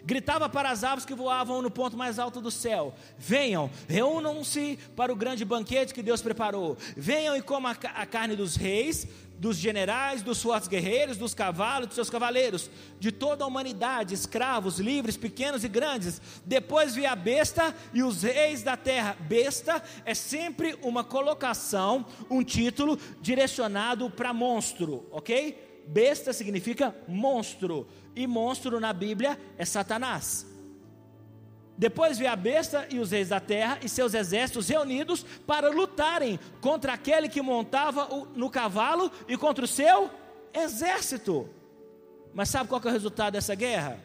Gritava 0.04 0.48
para 0.48 0.70
as 0.70 0.84
aves 0.84 1.04
que 1.04 1.14
voavam 1.14 1.62
no 1.62 1.70
ponto 1.70 1.96
mais 1.96 2.18
alto 2.18 2.40
do 2.40 2.50
céu: 2.50 2.94
Venham, 3.16 3.70
reúnam-se 3.88 4.76
para 4.96 5.12
o 5.12 5.16
grande 5.16 5.44
banquete 5.44 5.94
que 5.94 6.02
Deus 6.02 6.20
preparou. 6.20 6.76
Venham 6.96 7.36
e 7.36 7.42
comam 7.42 7.72
a 7.72 8.06
carne 8.06 8.34
dos 8.34 8.56
reis, 8.56 9.06
dos 9.40 9.56
generais, 9.56 10.20
dos 10.20 10.42
fortes 10.42 10.68
guerreiros, 10.68 11.16
dos 11.16 11.32
cavalos, 11.32 11.86
dos 11.86 11.94
seus 11.94 12.10
cavaleiros, 12.10 12.70
de 13.00 13.10
toda 13.10 13.42
a 13.42 13.46
humanidade, 13.46 14.12
escravos, 14.12 14.78
livres, 14.78 15.16
pequenos 15.16 15.64
e 15.64 15.68
grandes. 15.68 16.20
Depois 16.44 16.94
vi 16.94 17.06
a 17.06 17.16
besta 17.16 17.74
e 17.94 18.02
os 18.02 18.22
reis 18.22 18.62
da 18.62 18.76
terra. 18.76 19.16
Besta 19.18 19.82
é 20.04 20.12
sempre 20.12 20.78
uma 20.82 21.02
colocação, 21.02 22.04
um 22.28 22.44
título 22.44 22.98
direcionado 23.22 24.10
para 24.10 24.34
monstro, 24.34 25.06
ok? 25.10 25.82
Besta 25.86 26.34
significa 26.34 26.94
monstro, 27.08 27.88
e 28.14 28.26
monstro 28.26 28.78
na 28.78 28.92
Bíblia 28.92 29.40
é 29.56 29.64
Satanás. 29.64 30.49
Depois 31.80 32.18
veio 32.18 32.30
a 32.30 32.36
besta 32.36 32.86
e 32.90 32.98
os 32.98 33.10
reis 33.10 33.30
da 33.30 33.40
terra 33.40 33.78
e 33.82 33.88
seus 33.88 34.12
exércitos 34.12 34.68
reunidos 34.68 35.24
para 35.46 35.70
lutarem 35.70 36.38
contra 36.60 36.92
aquele 36.92 37.26
que 37.26 37.40
montava 37.40 38.06
no 38.36 38.50
cavalo 38.50 39.10
e 39.26 39.34
contra 39.34 39.64
o 39.64 39.66
seu 39.66 40.10
exército. 40.52 41.48
Mas 42.34 42.50
sabe 42.50 42.68
qual 42.68 42.82
é 42.84 42.88
o 42.88 42.92
resultado 42.92 43.32
dessa 43.32 43.54
guerra? 43.54 43.98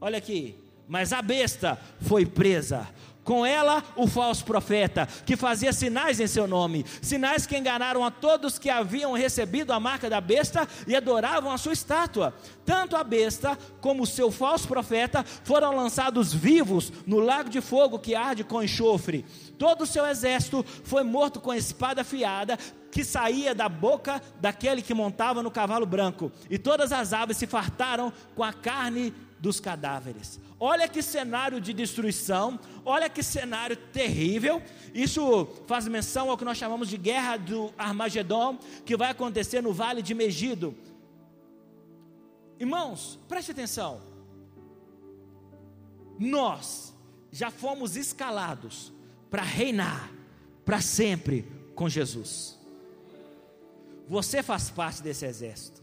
Olha 0.00 0.18
aqui. 0.18 0.58
Mas 0.88 1.12
a 1.12 1.22
besta 1.22 1.78
foi 2.00 2.26
presa, 2.26 2.88
com 3.30 3.46
ela 3.46 3.84
o 3.94 4.08
falso 4.08 4.44
profeta, 4.44 5.06
que 5.24 5.36
fazia 5.36 5.72
sinais 5.72 6.18
em 6.18 6.26
seu 6.26 6.48
nome, 6.48 6.84
sinais 7.00 7.46
que 7.46 7.56
enganaram 7.56 8.04
a 8.04 8.10
todos 8.10 8.58
que 8.58 8.68
haviam 8.68 9.12
recebido 9.12 9.72
a 9.72 9.78
marca 9.78 10.10
da 10.10 10.20
besta 10.20 10.66
e 10.84 10.96
adoravam 10.96 11.52
a 11.52 11.56
sua 11.56 11.72
estátua. 11.72 12.34
Tanto 12.66 12.96
a 12.96 13.04
besta 13.04 13.56
como 13.80 14.02
o 14.02 14.06
seu 14.06 14.32
falso 14.32 14.66
profeta 14.66 15.24
foram 15.44 15.76
lançados 15.76 16.34
vivos 16.34 16.92
no 17.06 17.20
lago 17.20 17.48
de 17.48 17.60
fogo 17.60 18.00
que 18.00 18.16
arde 18.16 18.42
com 18.42 18.64
enxofre. 18.64 19.24
Todo 19.56 19.82
o 19.82 19.86
seu 19.86 20.04
exército 20.06 20.66
foi 20.82 21.04
morto 21.04 21.38
com 21.38 21.54
espada 21.54 22.00
afiada 22.00 22.58
que 22.90 23.04
saía 23.04 23.54
da 23.54 23.68
boca 23.68 24.20
daquele 24.40 24.82
que 24.82 24.92
montava 24.92 25.40
no 25.40 25.52
cavalo 25.52 25.86
branco, 25.86 26.32
e 26.50 26.58
todas 26.58 26.90
as 26.90 27.12
aves 27.12 27.36
se 27.36 27.46
fartaram 27.46 28.12
com 28.34 28.42
a 28.42 28.52
carne 28.52 29.14
dos 29.40 29.58
cadáveres. 29.58 30.38
Olha 30.58 30.86
que 30.86 31.02
cenário 31.02 31.60
de 31.60 31.72
destruição, 31.72 32.60
olha 32.84 33.08
que 33.08 33.22
cenário 33.22 33.76
terrível. 33.76 34.62
Isso 34.94 35.48
faz 35.66 35.88
menção 35.88 36.30
ao 36.30 36.36
que 36.36 36.44
nós 36.44 36.58
chamamos 36.58 36.88
de 36.88 36.98
guerra 36.98 37.38
do 37.38 37.72
Armagedon, 37.78 38.58
que 38.84 38.96
vai 38.96 39.10
acontecer 39.10 39.62
no 39.62 39.72
vale 39.72 40.02
de 40.02 40.14
Megido. 40.14 40.74
Irmãos, 42.58 43.18
preste 43.26 43.52
atenção. 43.52 44.02
Nós 46.18 46.94
já 47.32 47.50
fomos 47.50 47.96
escalados 47.96 48.92
para 49.30 49.42
reinar 49.42 50.10
para 50.64 50.80
sempre 50.80 51.50
com 51.74 51.88
Jesus. 51.88 52.58
Você 54.06 54.42
faz 54.42 54.68
parte 54.68 55.02
desse 55.02 55.24
exército. 55.24 55.80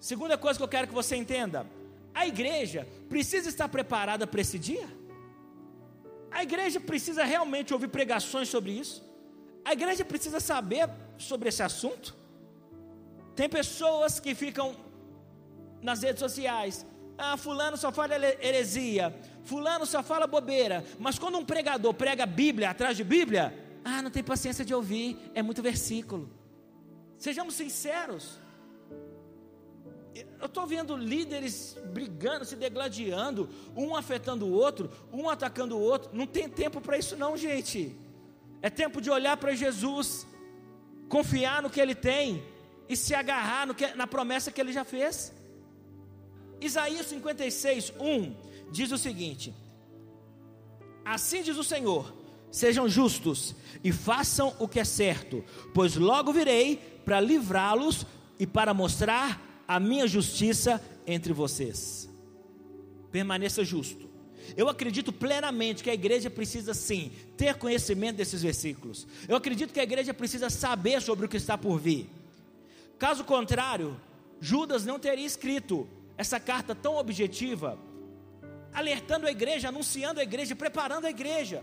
Segunda 0.00 0.38
coisa 0.38 0.58
que 0.58 0.62
eu 0.62 0.68
quero 0.68 0.86
que 0.86 0.94
você 0.94 1.16
entenda: 1.16 1.66
a 2.14 2.26
igreja 2.26 2.86
precisa 3.08 3.48
estar 3.48 3.68
preparada 3.68 4.26
para 4.26 4.40
esse 4.40 4.58
dia? 4.58 4.88
A 6.30 6.42
igreja 6.42 6.78
precisa 6.78 7.24
realmente 7.24 7.72
ouvir 7.72 7.88
pregações 7.88 8.48
sobre 8.48 8.72
isso? 8.72 9.04
A 9.64 9.72
igreja 9.72 10.04
precisa 10.04 10.40
saber 10.40 10.88
sobre 11.16 11.48
esse 11.48 11.62
assunto? 11.62 12.16
Tem 13.34 13.48
pessoas 13.48 14.18
que 14.20 14.34
ficam 14.34 14.74
nas 15.82 16.02
redes 16.02 16.20
sociais. 16.20 16.86
Ah, 17.16 17.36
fulano 17.36 17.76
só 17.76 17.90
fala 17.90 18.14
heresia, 18.14 19.14
fulano 19.42 19.84
só 19.84 20.02
fala 20.02 20.26
bobeira. 20.26 20.84
Mas 20.98 21.18
quando 21.18 21.38
um 21.38 21.44
pregador 21.44 21.92
prega 21.94 22.24
Bíblia 22.24 22.70
atrás 22.70 22.96
de 22.96 23.02
Bíblia, 23.02 23.52
ah, 23.84 24.02
não 24.02 24.10
tem 24.10 24.22
paciência 24.22 24.64
de 24.64 24.72
ouvir, 24.72 25.18
é 25.34 25.42
muito 25.42 25.62
versículo. 25.62 26.30
Sejamos 27.16 27.54
sinceros 27.54 28.38
eu 30.40 30.46
estou 30.46 30.66
vendo 30.66 30.96
líderes 30.96 31.76
brigando, 31.92 32.44
se 32.44 32.56
degladiando, 32.56 33.48
um 33.76 33.94
afetando 33.94 34.46
o 34.46 34.52
outro, 34.52 34.90
um 35.12 35.28
atacando 35.28 35.76
o 35.76 35.80
outro. 35.80 36.10
Não 36.12 36.26
tem 36.26 36.48
tempo 36.48 36.80
para 36.80 36.98
isso, 36.98 37.16
não, 37.16 37.36
gente. 37.36 37.94
É 38.62 38.70
tempo 38.70 39.00
de 39.00 39.10
olhar 39.10 39.36
para 39.36 39.54
Jesus, 39.54 40.26
confiar 41.08 41.62
no 41.62 41.70
que 41.70 41.80
Ele 41.80 41.94
tem 41.94 42.42
e 42.88 42.96
se 42.96 43.14
agarrar 43.14 43.72
que, 43.74 43.86
na 43.94 44.06
promessa 44.06 44.50
que 44.50 44.60
Ele 44.60 44.72
já 44.72 44.84
fez. 44.84 45.32
Isaías 46.60 47.06
56, 47.06 47.92
1 48.00 48.36
diz 48.70 48.90
o 48.90 48.98
seguinte: 48.98 49.54
Assim 51.04 51.42
diz 51.42 51.56
o 51.56 51.64
Senhor: 51.64 52.12
sejam 52.50 52.88
justos 52.88 53.54
e 53.84 53.92
façam 53.92 54.54
o 54.58 54.66
que 54.66 54.80
é 54.80 54.84
certo, 54.84 55.44
pois 55.74 55.96
logo 55.96 56.32
virei 56.32 56.76
para 57.04 57.20
livrá-los 57.20 58.06
e 58.38 58.46
para 58.46 58.74
mostrar 58.74 59.47
a 59.68 59.78
minha 59.78 60.08
justiça 60.08 60.82
entre 61.06 61.34
vocês. 61.34 62.08
Permaneça 63.12 63.62
justo. 63.62 64.08
Eu 64.56 64.66
acredito 64.66 65.12
plenamente 65.12 65.84
que 65.84 65.90
a 65.90 65.94
igreja 65.94 66.30
precisa 66.30 66.72
sim 66.72 67.12
ter 67.36 67.54
conhecimento 67.56 68.16
desses 68.16 68.42
versículos. 68.42 69.06
Eu 69.28 69.36
acredito 69.36 69.74
que 69.74 69.80
a 69.80 69.82
igreja 69.82 70.14
precisa 70.14 70.48
saber 70.48 71.02
sobre 71.02 71.26
o 71.26 71.28
que 71.28 71.36
está 71.36 71.58
por 71.58 71.78
vir. 71.78 72.08
Caso 72.98 73.24
contrário, 73.24 74.00
Judas 74.40 74.86
não 74.86 74.98
teria 74.98 75.26
escrito 75.26 75.86
essa 76.16 76.40
carta 76.40 76.74
tão 76.74 76.96
objetiva, 76.96 77.78
alertando 78.72 79.26
a 79.26 79.30
igreja, 79.30 79.68
anunciando 79.68 80.18
a 80.18 80.22
igreja, 80.22 80.56
preparando 80.56 81.04
a 81.04 81.10
igreja. 81.10 81.62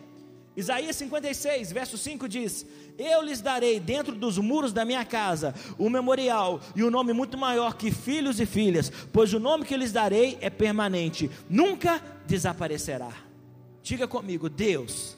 Isaías 0.55 0.95
56, 0.95 1.71
verso 1.71 1.97
5 1.97 2.29
diz: 2.29 2.65
Eu 2.97 3.21
lhes 3.21 3.41
darei 3.41 3.79
dentro 3.79 4.15
dos 4.15 4.37
muros 4.37 4.71
da 4.71 4.85
minha 4.85 5.03
casa 5.03 5.53
o 5.77 5.89
memorial 5.89 6.61
e 6.75 6.83
um 6.83 6.89
nome 6.89 7.11
muito 7.11 7.37
maior 7.37 7.75
que 7.75 7.91
filhos 7.91 8.39
e 8.39 8.45
filhas, 8.45 8.91
pois 9.11 9.33
o 9.33 9.39
nome 9.39 9.65
que 9.65 9.75
lhes 9.75 9.91
darei 9.91 10.37
é 10.39 10.49
permanente, 10.49 11.29
nunca 11.49 12.01
desaparecerá. 12.25 13.11
Diga 13.83 14.07
comigo: 14.07 14.49
Deus 14.49 15.17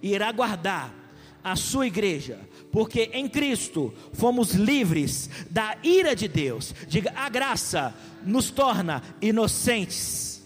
irá 0.00 0.30
guardar 0.30 0.94
a 1.42 1.56
sua 1.56 1.88
igreja, 1.88 2.38
porque 2.70 3.10
em 3.12 3.28
Cristo 3.28 3.92
fomos 4.12 4.52
livres 4.52 5.28
da 5.50 5.76
ira 5.82 6.14
de 6.14 6.28
Deus. 6.28 6.72
Diga: 6.86 7.12
a 7.16 7.28
graça 7.28 7.92
nos 8.24 8.52
torna 8.52 9.02
inocentes. 9.20 10.44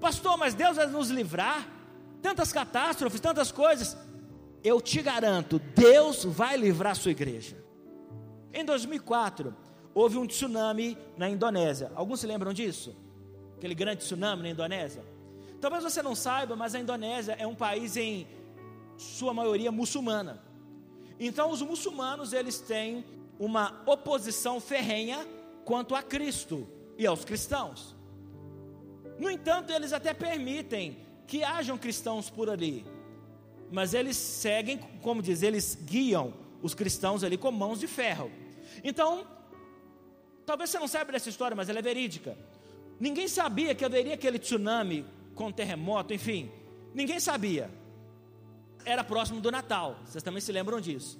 Pastor, 0.00 0.38
mas 0.38 0.54
Deus 0.54 0.76
vai 0.76 0.86
nos 0.86 1.10
livrar? 1.10 1.79
Tantas 2.20 2.52
catástrofes, 2.52 3.20
tantas 3.20 3.50
coisas. 3.50 3.96
Eu 4.62 4.80
te 4.80 5.00
garanto, 5.00 5.58
Deus 5.58 6.24
vai 6.24 6.56
livrar 6.56 6.92
a 6.92 6.94
sua 6.94 7.10
igreja. 7.10 7.56
Em 8.52 8.64
2004, 8.64 9.54
houve 9.94 10.18
um 10.18 10.26
tsunami 10.26 10.98
na 11.16 11.28
Indonésia. 11.28 11.90
Alguns 11.94 12.20
se 12.20 12.26
lembram 12.26 12.52
disso? 12.52 12.94
Aquele 13.56 13.74
grande 13.74 14.02
tsunami 14.02 14.42
na 14.42 14.50
Indonésia? 14.50 15.04
Talvez 15.60 15.82
você 15.82 16.02
não 16.02 16.14
saiba, 16.14 16.56
mas 16.56 16.74
a 16.74 16.80
Indonésia 16.80 17.36
é 17.38 17.46
um 17.46 17.54
país 17.54 17.96
em 17.96 18.26
sua 18.96 19.32
maioria 19.32 19.70
muçulmana. 19.70 20.42
Então 21.18 21.50
os 21.50 21.62
muçulmanos, 21.62 22.32
eles 22.32 22.58
têm 22.58 23.04
uma 23.38 23.82
oposição 23.86 24.60
ferrenha 24.60 25.26
quanto 25.64 25.94
a 25.94 26.02
Cristo 26.02 26.66
e 26.98 27.06
aos 27.06 27.24
cristãos. 27.24 27.94
No 29.18 29.30
entanto, 29.30 29.70
eles 29.70 29.92
até 29.92 30.14
permitem 30.14 30.98
que 31.30 31.44
hajam 31.44 31.78
cristãos 31.78 32.28
por 32.28 32.50
ali, 32.50 32.84
mas 33.70 33.94
eles 33.94 34.16
seguem, 34.16 34.78
como 35.00 35.22
diz, 35.22 35.44
eles 35.44 35.78
guiam 35.80 36.34
os 36.60 36.74
cristãos 36.74 37.22
ali 37.22 37.38
com 37.38 37.52
mãos 37.52 37.78
de 37.78 37.86
ferro. 37.86 38.32
Então, 38.82 39.24
talvez 40.44 40.70
você 40.70 40.80
não 40.80 40.88
saiba 40.88 41.12
dessa 41.12 41.28
história, 41.28 41.54
mas 41.54 41.68
ela 41.68 41.78
é 41.78 41.82
verídica. 41.82 42.36
Ninguém 42.98 43.28
sabia 43.28 43.76
que 43.76 43.84
haveria 43.84 44.14
aquele 44.14 44.40
tsunami 44.40 45.06
com 45.36 45.52
terremoto, 45.52 46.12
enfim, 46.12 46.50
ninguém 46.92 47.20
sabia. 47.20 47.70
Era 48.84 49.04
próximo 49.04 49.40
do 49.40 49.52
Natal, 49.52 50.00
vocês 50.04 50.24
também 50.24 50.40
se 50.40 50.50
lembram 50.50 50.80
disso. 50.80 51.16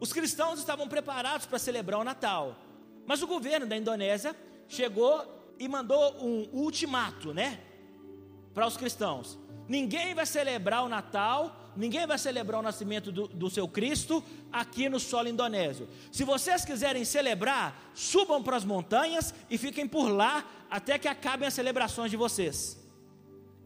Os 0.00 0.14
cristãos 0.14 0.58
estavam 0.58 0.88
preparados 0.88 1.44
para 1.44 1.58
celebrar 1.58 2.00
o 2.00 2.04
Natal, 2.04 2.56
mas 3.04 3.20
o 3.20 3.26
governo 3.26 3.66
da 3.66 3.76
Indonésia 3.76 4.34
chegou 4.66 5.54
e 5.58 5.68
mandou 5.68 6.24
um 6.24 6.48
ultimato, 6.54 7.34
né? 7.34 7.65
Para 8.56 8.66
os 8.66 8.74
cristãos: 8.78 9.38
ninguém 9.68 10.14
vai 10.14 10.24
celebrar 10.24 10.82
o 10.82 10.88
Natal, 10.88 11.70
ninguém 11.76 12.06
vai 12.06 12.16
celebrar 12.16 12.58
o 12.58 12.62
nascimento 12.62 13.12
do, 13.12 13.28
do 13.28 13.50
seu 13.50 13.68
Cristo 13.68 14.24
aqui 14.50 14.88
no 14.88 14.98
solo 14.98 15.28
indonésio. 15.28 15.86
Se 16.10 16.24
vocês 16.24 16.64
quiserem 16.64 17.04
celebrar, 17.04 17.92
subam 17.92 18.42
para 18.42 18.56
as 18.56 18.64
montanhas 18.64 19.34
e 19.50 19.58
fiquem 19.58 19.86
por 19.86 20.08
lá 20.08 20.42
até 20.70 20.98
que 20.98 21.06
acabem 21.06 21.46
as 21.46 21.52
celebrações 21.52 22.10
de 22.10 22.16
vocês. 22.16 22.82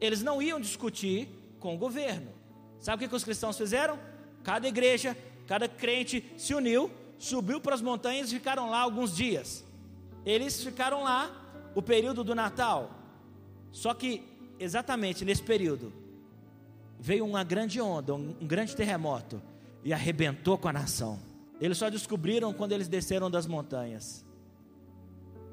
Eles 0.00 0.24
não 0.24 0.42
iam 0.42 0.60
discutir 0.60 1.28
com 1.60 1.76
o 1.76 1.78
governo. 1.78 2.32
Sabe 2.80 2.96
o 2.96 2.98
que, 2.98 3.08
que 3.08 3.14
os 3.14 3.22
cristãos 3.22 3.56
fizeram? 3.56 3.96
Cada 4.42 4.66
igreja, 4.66 5.16
cada 5.46 5.68
crente 5.68 6.24
se 6.36 6.52
uniu, 6.52 6.90
subiu 7.16 7.60
para 7.60 7.76
as 7.76 7.82
montanhas 7.82 8.32
e 8.32 8.34
ficaram 8.34 8.68
lá 8.68 8.80
alguns 8.80 9.14
dias. 9.14 9.64
Eles 10.26 10.64
ficaram 10.64 11.04
lá 11.04 11.30
o 11.76 11.80
período 11.80 12.24
do 12.24 12.34
Natal. 12.34 12.90
Só 13.70 13.94
que 13.94 14.29
exatamente 14.60 15.24
nesse 15.24 15.42
período, 15.42 15.92
veio 17.00 17.24
uma 17.24 17.42
grande 17.42 17.80
onda, 17.80 18.14
um, 18.14 18.34
grande 18.42 18.76
terremoto 18.76 19.42
e 19.82 19.92
arrebentou 19.92 20.58
com 20.58 20.68
a 20.68 20.72
nação. 20.72 21.18
Eles 21.58 21.78
só 21.78 21.88
descobriram 21.88 22.52
quando 22.52 22.72
eles 22.72 22.86
desceram 22.86 23.30
das 23.30 23.46
montanhas. 23.46 24.24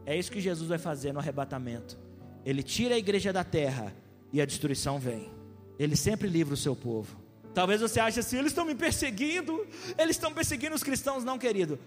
É 0.06 0.15
isso 0.17 0.32
que 0.32 0.41
Jesus 0.41 0.67
vai 0.67 0.78
fazer 0.78 1.13
no 1.13 1.20
arrebatamento. 1.20 1.98
Ele 2.46 2.62
tira 2.62 2.96
a 2.96 2.98
igreja 2.98 3.32
da 3.32 3.43
terra 3.43 3.93
e 4.32 4.41
a 4.41 4.46
destruição 4.46 5.00
vem. 5.00 5.32
Ele 5.80 5.96
sempre 5.96 6.28
livra 6.28 6.54
o 6.54 6.58
seu 6.58 6.76
povo. 6.76 7.17
Talvez 7.54 7.82
você 7.82 8.00
ache 8.00 8.20
assim, 8.20 8.38
eles 8.38 8.52
estão 8.52 8.65
me 8.65 8.76
perseguindo, 8.76 9.65
eles 9.98 10.15
estão 10.15 10.34
perseguindo 10.34 10.76
os 10.76 10.84
cristãos, 10.84 11.24
não, 11.24 11.38
querido. 11.38 11.80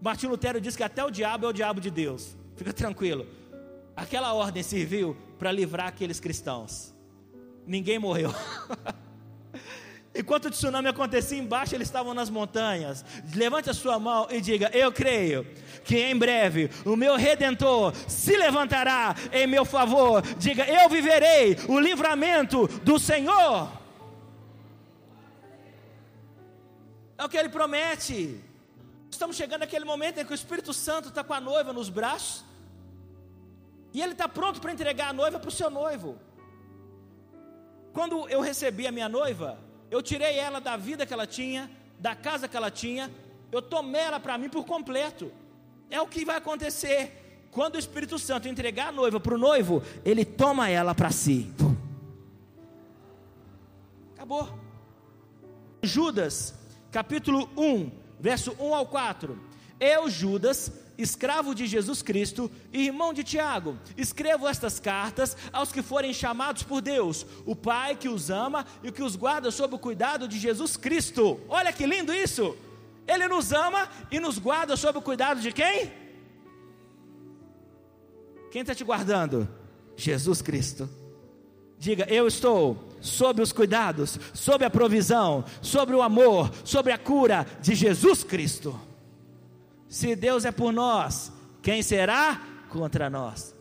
Martinho 0.00 0.30
Lutero 0.30 0.60
diz 0.60 0.76
que 0.76 0.82
até 0.82 1.04
o 1.04 1.10
diabo 1.10 1.46
é 1.46 1.48
o 1.48 1.52
diabo 1.52 1.80
de 1.80 1.90
Deus. 1.90 2.36
Fica 2.56 2.72
tranquilo. 2.72 3.26
Aquela 3.96 4.32
ordem 4.32 4.62
serviu 4.62 5.16
para 5.38 5.52
livrar 5.52 5.88
aqueles 5.88 6.18
cristãos. 6.20 6.94
Ninguém 7.66 7.98
morreu. 7.98 8.34
Enquanto 10.14 10.46
o 10.46 10.50
tsunami 10.50 10.88
acontecia 10.88 11.38
embaixo, 11.38 11.76
eles 11.76 11.86
estavam 11.86 12.12
nas 12.12 12.28
montanhas. 12.28 13.04
Levante 13.36 13.70
a 13.70 13.74
sua 13.74 14.00
mão 14.00 14.26
e 14.30 14.40
diga: 14.40 14.68
Eu 14.74 14.90
creio 14.90 15.46
que 15.84 15.96
em 15.96 16.16
breve 16.16 16.70
o 16.84 16.96
meu 16.96 17.14
redentor 17.14 17.94
se 18.08 18.36
levantará 18.36 19.14
em 19.32 19.46
meu 19.46 19.64
favor. 19.64 20.22
Diga: 20.36 20.64
Eu 20.64 20.88
viverei 20.88 21.56
o 21.68 21.78
livramento 21.78 22.66
do 22.82 22.98
Senhor. 22.98 23.70
É 27.16 27.24
o 27.24 27.28
que 27.28 27.36
ele 27.36 27.48
promete. 27.48 28.40
Estamos 29.10 29.36
chegando 29.36 29.60
naquele 29.60 29.84
momento 29.84 30.18
em 30.18 30.24
que 30.24 30.32
o 30.32 30.34
Espírito 30.34 30.72
Santo 30.72 31.10
está 31.10 31.22
com 31.22 31.34
a 31.34 31.40
noiva 31.40 31.72
nos 31.72 31.88
braços. 31.88 32.47
E 33.92 34.02
ele 34.02 34.12
está 34.12 34.28
pronto 34.28 34.60
para 34.60 34.72
entregar 34.72 35.08
a 35.08 35.12
noiva 35.12 35.38
para 35.38 35.48
o 35.48 35.52
seu 35.52 35.70
noivo. 35.70 36.16
Quando 37.92 38.28
eu 38.28 38.40
recebi 38.40 38.86
a 38.86 38.92
minha 38.92 39.08
noiva, 39.08 39.58
eu 39.90 40.02
tirei 40.02 40.38
ela 40.38 40.60
da 40.60 40.76
vida 40.76 41.06
que 41.06 41.12
ela 41.12 41.26
tinha, 41.26 41.70
da 41.98 42.14
casa 42.14 42.46
que 42.46 42.56
ela 42.56 42.70
tinha, 42.70 43.10
eu 43.50 43.62
tomei 43.62 44.02
ela 44.02 44.20
para 44.20 44.36
mim 44.36 44.48
por 44.48 44.64
completo. 44.64 45.32
É 45.90 46.00
o 46.00 46.06
que 46.06 46.24
vai 46.24 46.36
acontecer. 46.36 47.46
Quando 47.50 47.76
o 47.76 47.78
Espírito 47.78 48.18
Santo 48.18 48.46
entregar 48.46 48.88
a 48.88 48.92
noiva 48.92 49.18
para 49.18 49.34
o 49.34 49.38
noivo, 49.38 49.82
ele 50.04 50.24
toma 50.24 50.68
ela 50.68 50.94
para 50.94 51.10
si. 51.10 51.50
Acabou. 54.14 54.48
Judas, 55.82 56.54
capítulo 56.90 57.48
1, 57.56 57.90
verso 58.20 58.54
1 58.60 58.74
ao 58.74 58.86
4. 58.86 59.38
Eu, 59.80 60.10
Judas, 60.10 60.70
escravo 60.98 61.54
de 61.54 61.66
Jesus 61.66 62.02
Cristo 62.02 62.50
e 62.72 62.86
irmão 62.86 63.14
de 63.14 63.22
Tiago, 63.22 63.78
escrevo 63.96 64.48
estas 64.48 64.80
cartas 64.80 65.36
aos 65.52 65.70
que 65.70 65.80
forem 65.80 66.12
chamados 66.12 66.64
por 66.64 66.82
Deus, 66.82 67.24
o 67.46 67.54
Pai 67.54 67.94
que 67.94 68.08
os 68.08 68.28
ama 68.28 68.66
e 68.82 68.90
que 68.90 69.02
os 69.02 69.14
guarda 69.14 69.50
sob 69.52 69.76
o 69.76 69.78
cuidado 69.78 70.26
de 70.26 70.38
Jesus 70.38 70.76
Cristo. 70.76 71.40
Olha 71.48 71.72
que 71.72 71.86
lindo 71.86 72.12
isso! 72.12 72.56
Ele 73.06 73.26
nos 73.28 73.52
ama 73.52 73.88
e 74.10 74.20
nos 74.20 74.38
guarda 74.38 74.76
sob 74.76 74.98
o 74.98 75.02
cuidado 75.02 75.40
de 75.40 75.52
quem? 75.52 75.90
Quem 78.50 78.60
está 78.60 78.74
te 78.74 78.84
guardando? 78.84 79.48
Jesus 79.96 80.42
Cristo. 80.42 80.88
Diga, 81.78 82.06
eu 82.12 82.26
estou 82.26 82.88
sob 83.00 83.40
os 83.40 83.52
cuidados, 83.52 84.18
sob 84.34 84.64
a 84.64 84.70
provisão, 84.70 85.44
sobre 85.62 85.94
o 85.94 86.02
amor, 86.02 86.50
sobre 86.64 86.92
a 86.92 86.98
cura 86.98 87.46
de 87.62 87.74
Jesus 87.74 88.24
Cristo. 88.24 88.87
Se 89.88 90.14
Deus 90.14 90.44
é 90.44 90.52
por 90.52 90.72
nós, 90.72 91.32
quem 91.62 91.82
será 91.82 92.40
contra 92.68 93.08
nós? 93.08 93.54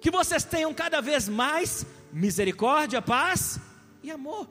Que 0.00 0.10
vocês 0.10 0.44
tenham 0.44 0.72
cada 0.74 1.00
vez 1.00 1.28
mais 1.28 1.86
misericórdia, 2.12 3.00
paz 3.00 3.58
e 4.02 4.10
amor. 4.10 4.48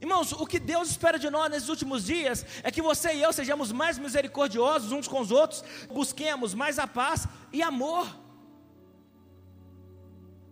Irmãos, 0.00 0.32
o 0.32 0.44
que 0.44 0.58
Deus 0.58 0.90
espera 0.90 1.16
de 1.16 1.30
nós 1.30 1.48
nesses 1.48 1.68
últimos 1.68 2.04
dias 2.04 2.44
é 2.64 2.72
que 2.72 2.82
você 2.82 3.14
e 3.14 3.22
eu 3.22 3.32
sejamos 3.32 3.70
mais 3.70 3.98
misericordiosos 3.98 4.90
uns 4.90 5.06
com 5.06 5.20
os 5.20 5.30
outros, 5.30 5.62
busquemos 5.88 6.54
mais 6.54 6.76
a 6.80 6.88
paz 6.88 7.28
e 7.52 7.62
amor. 7.62 8.04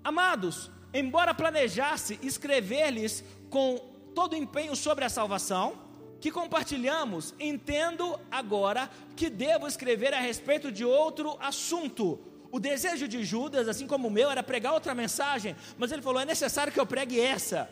Amados, 0.05 0.70
embora 0.94 1.35
planejasse 1.35 2.18
escrever-lhes 2.22 3.24
com 3.50 3.79
todo 4.14 4.37
empenho 4.37 4.76
sobre 4.76 5.05
a 5.05 5.09
salvação, 5.09 5.89
que 6.20 6.30
compartilhamos, 6.30 7.35
entendo 7.40 8.18
agora 8.30 8.90
que 9.16 9.30
devo 9.30 9.66
escrever 9.66 10.12
a 10.12 10.20
respeito 10.20 10.70
de 10.70 10.85
outro 10.85 11.37
assunto. 11.40 12.20
O 12.52 12.61
desejo 12.61 13.09
de 13.09 13.24
Judas, 13.24 13.68
assim 13.68 13.87
como 13.87 14.09
o 14.09 14.11
meu, 14.11 14.30
era 14.30 14.42
pregar 14.42 14.74
outra 14.74 14.94
mensagem, 14.94 15.56
mas 15.78 15.90
ele 15.90 16.02
falou: 16.02 16.20
é 16.20 16.26
necessário 16.26 16.72
que 16.72 16.80
eu 16.80 16.87
pregue 16.87 17.18
essa. 17.20 17.70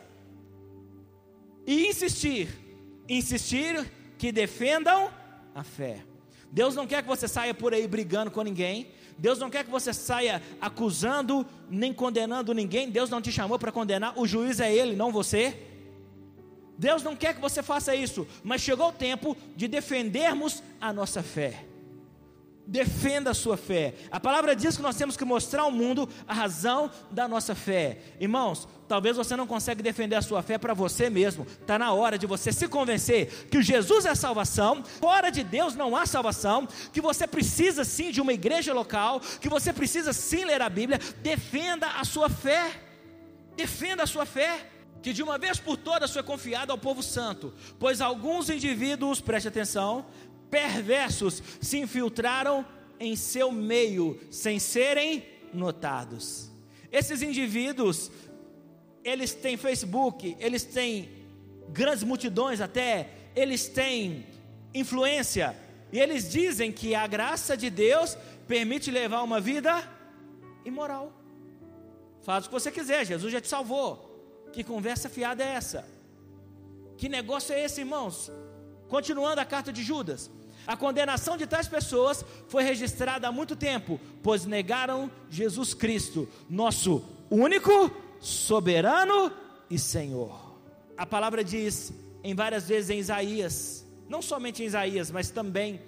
E 1.66 1.86
insistir, 1.88 2.48
insistir 3.08 3.90
que 4.16 4.32
defendam 4.32 5.10
a 5.54 5.62
fé. 5.62 6.04
Deus 6.50 6.74
não 6.74 6.86
quer 6.86 7.02
que 7.02 7.08
você 7.08 7.28
saia 7.28 7.52
por 7.52 7.74
aí 7.74 7.86
brigando 7.86 8.30
com 8.30 8.42
ninguém. 8.42 8.90
Deus 9.18 9.38
não 9.38 9.50
quer 9.50 9.64
que 9.64 9.70
você 9.70 9.92
saia 9.92 10.40
acusando 10.60 11.44
nem 11.68 11.92
condenando 11.92 12.54
ninguém. 12.54 12.88
Deus 12.88 13.10
não 13.10 13.20
te 13.20 13.30
chamou 13.30 13.58
para 13.58 13.70
condenar. 13.70 14.18
O 14.18 14.26
juiz 14.26 14.60
é 14.60 14.72
Ele, 14.72 14.96
não 14.96 15.12
você. 15.12 15.67
Deus 16.78 17.02
não 17.02 17.16
quer 17.16 17.34
que 17.34 17.40
você 17.40 17.62
faça 17.62 17.94
isso, 17.94 18.26
mas 18.44 18.60
chegou 18.62 18.88
o 18.88 18.92
tempo 18.92 19.36
de 19.56 19.66
defendermos 19.66 20.62
a 20.80 20.92
nossa 20.92 21.22
fé. 21.22 21.64
defenda 22.70 23.30
a 23.30 23.34
sua 23.34 23.56
fé. 23.56 23.94
A 24.10 24.20
palavra 24.20 24.54
diz 24.54 24.76
que 24.76 24.82
nós 24.82 24.94
temos 24.94 25.16
que 25.16 25.24
mostrar 25.24 25.62
ao 25.62 25.70
mundo 25.70 26.06
a 26.26 26.34
razão 26.34 26.90
da 27.10 27.26
nossa 27.26 27.54
fé. 27.54 27.98
Irmãos, 28.20 28.68
talvez 28.86 29.16
você 29.16 29.34
não 29.34 29.46
consiga 29.46 29.82
defender 29.82 30.16
a 30.16 30.22
sua 30.22 30.42
fé 30.42 30.58
para 30.58 30.74
você 30.74 31.08
mesmo. 31.08 31.46
Está 31.46 31.78
na 31.78 31.94
hora 31.94 32.18
de 32.18 32.26
você 32.26 32.52
se 32.52 32.68
convencer 32.68 33.48
que 33.50 33.62
Jesus 33.62 34.04
é 34.04 34.14
salvação, 34.14 34.84
fora 34.84 35.30
de 35.30 35.42
Deus 35.42 35.74
não 35.74 35.96
há 35.96 36.04
salvação, 36.04 36.68
que 36.92 37.00
você 37.00 37.26
precisa 37.26 37.84
sim 37.84 38.10
de 38.10 38.20
uma 38.20 38.34
igreja 38.34 38.74
local, 38.74 39.18
que 39.40 39.48
você 39.48 39.72
precisa 39.72 40.12
sim 40.12 40.44
ler 40.44 40.60
a 40.60 40.68
Bíblia. 40.68 41.00
Defenda 41.22 41.86
a 41.98 42.04
sua 42.04 42.28
fé. 42.28 42.70
Defenda 43.56 44.02
a 44.02 44.06
sua 44.06 44.26
fé 44.26 44.66
que 45.02 45.12
de 45.12 45.22
uma 45.22 45.38
vez 45.38 45.58
por 45.58 45.76
todas 45.76 46.12
foi 46.12 46.22
confiado 46.22 46.72
ao 46.72 46.78
povo 46.78 47.02
santo, 47.02 47.52
pois 47.78 48.00
alguns 48.00 48.50
indivíduos, 48.50 49.20
preste 49.20 49.48
atenção, 49.48 50.06
perversos 50.50 51.42
se 51.60 51.78
infiltraram 51.78 52.64
em 52.98 53.14
seu 53.14 53.52
meio 53.52 54.18
sem 54.30 54.58
serem 54.58 55.24
notados. 55.52 56.50
Esses 56.90 57.22
indivíduos, 57.22 58.10
eles 59.04 59.34
têm 59.34 59.56
Facebook, 59.56 60.36
eles 60.40 60.64
têm 60.64 61.08
grandes 61.68 62.02
multidões 62.02 62.60
até, 62.60 63.10
eles 63.36 63.68
têm 63.68 64.26
influência, 64.74 65.56
e 65.92 65.98
eles 65.98 66.30
dizem 66.30 66.72
que 66.72 66.94
a 66.94 67.06
graça 67.06 67.56
de 67.56 67.70
Deus 67.70 68.16
permite 68.46 68.90
levar 68.90 69.22
uma 69.22 69.40
vida 69.40 69.82
imoral. 70.64 71.12
Faz 72.22 72.44
o 72.44 72.48
que 72.48 72.54
você 72.54 72.70
quiser, 72.70 73.06
Jesus 73.06 73.32
já 73.32 73.40
te 73.40 73.48
salvou. 73.48 74.07
Que 74.52 74.64
conversa 74.64 75.08
fiada 75.08 75.42
é 75.42 75.48
essa? 75.48 75.84
Que 76.96 77.08
negócio 77.08 77.54
é 77.54 77.64
esse, 77.64 77.80
irmãos? 77.80 78.30
Continuando 78.88 79.40
a 79.40 79.44
carta 79.44 79.72
de 79.72 79.82
Judas. 79.82 80.30
A 80.66 80.76
condenação 80.76 81.36
de 81.36 81.46
tais 81.46 81.68
pessoas 81.68 82.24
foi 82.48 82.62
registrada 82.62 83.28
há 83.28 83.32
muito 83.32 83.56
tempo, 83.56 83.98
pois 84.22 84.44
negaram 84.44 85.10
Jesus 85.30 85.72
Cristo, 85.72 86.28
nosso 86.48 87.02
único, 87.30 87.90
soberano 88.20 89.32
e 89.70 89.78
Senhor. 89.78 90.58
A 90.96 91.06
palavra 91.06 91.42
diz 91.44 91.92
em 92.22 92.34
várias 92.34 92.68
vezes 92.68 92.90
em 92.90 92.98
Isaías, 92.98 93.86
não 94.08 94.20
somente 94.20 94.62
em 94.62 94.66
Isaías, 94.66 95.10
mas 95.10 95.30
também 95.30 95.80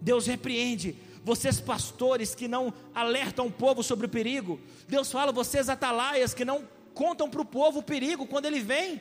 Deus 0.00 0.26
repreende 0.26 0.96
vocês 1.24 1.58
pastores 1.58 2.34
que 2.34 2.46
não 2.46 2.74
alertam 2.94 3.46
o 3.46 3.50
povo 3.50 3.82
sobre 3.82 4.04
o 4.04 4.10
perigo. 4.10 4.60
Deus 4.86 5.10
fala, 5.10 5.32
vocês 5.32 5.70
atalaias 5.70 6.34
que 6.34 6.44
não 6.44 6.68
contam 6.94 7.28
para 7.28 7.42
o 7.42 7.44
povo 7.44 7.80
o 7.80 7.82
perigo 7.82 8.26
quando 8.26 8.46
ele 8.46 8.60
vem. 8.60 9.00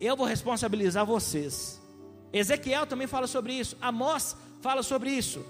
Eu 0.00 0.16
vou 0.16 0.26
responsabilizar 0.26 1.06
vocês. 1.06 1.80
Ezequiel 2.32 2.86
também 2.86 3.06
fala 3.06 3.26
sobre 3.26 3.54
isso, 3.54 3.76
Amós 3.80 4.36
fala 4.60 4.82
sobre 4.82 5.10
isso. 5.10 5.44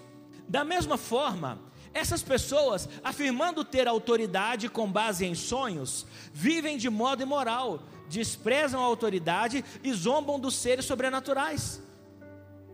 Da 0.49 0.65
mesma 0.65 0.97
forma, 0.97 1.61
essas 1.93 2.23
pessoas, 2.23 2.89
afirmando 3.03 3.65
ter 3.65 3.89
autoridade 3.89 4.69
com 4.69 4.91
base 4.91 5.25
em 5.25 5.35
sonhos, 5.35 6.07
vivem 6.33 6.79
de 6.79 6.89
modo 6.89 7.23
imoral, 7.23 7.83
desprezam 8.09 8.81
a 8.81 8.85
autoridade 8.85 9.65
e 9.83 9.93
zombam 9.93 10.39
dos 10.39 10.55
seres 10.55 10.85
sobrenaturais. 10.85 11.83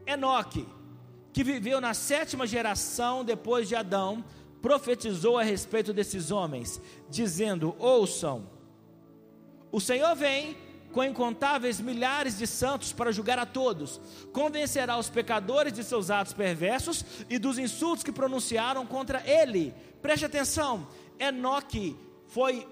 Enoque, 0.07 0.67
que 1.33 1.43
viveu 1.43 1.81
na 1.81 1.95
sétima 1.95 2.47
geração 2.47 3.25
depois 3.25 3.69
de 3.69 3.75
Adão, 3.75 4.25
profetizou 4.63 5.39
a 5.39 5.43
respeito 5.43 5.93
desses 5.93 6.31
homens, 6.31 6.81
dizendo: 7.09 7.75
Ouçam, 7.79 8.47
o 9.71 9.81
Senhor 9.81 10.15
vem 10.15 10.57
com 10.93 11.05
incontáveis 11.05 11.79
milhares 11.79 12.39
de 12.39 12.47
santos 12.47 12.91
para 12.91 13.13
julgar 13.13 13.39
a 13.39 13.45
todos, 13.45 14.01
convencerá 14.33 14.97
os 14.97 15.11
pecadores 15.11 15.73
de 15.73 15.85
seus 15.85 16.11
atos 16.11 16.33
perversos 16.33 17.05
e 17.29 17.39
dos 17.39 17.59
insultos 17.59 18.03
que 18.03 18.11
pronunciaram 18.11 18.87
contra 18.87 19.23
ele. 19.29 19.75
Preste 20.01 20.25
atenção, 20.25 20.89
Enoque 21.19 21.95
foi 22.29 22.67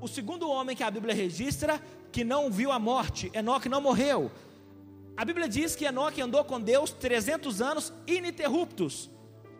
o 0.00 0.08
segundo 0.08 0.48
homem 0.48 0.74
que 0.74 0.82
a 0.82 0.90
Bíblia 0.90 1.14
registra 1.14 1.78
que 2.10 2.24
não 2.24 2.50
viu 2.50 2.72
a 2.72 2.78
morte. 2.78 3.30
Enoque 3.34 3.68
não 3.68 3.80
morreu. 3.80 4.32
A 5.14 5.22
Bíblia 5.22 5.46
diz 5.46 5.76
que 5.76 5.84
Enoque 5.84 6.22
andou 6.22 6.42
com 6.44 6.58
Deus 6.58 6.92
300 6.92 7.60
anos 7.60 7.92
ininterruptos. 8.06 9.10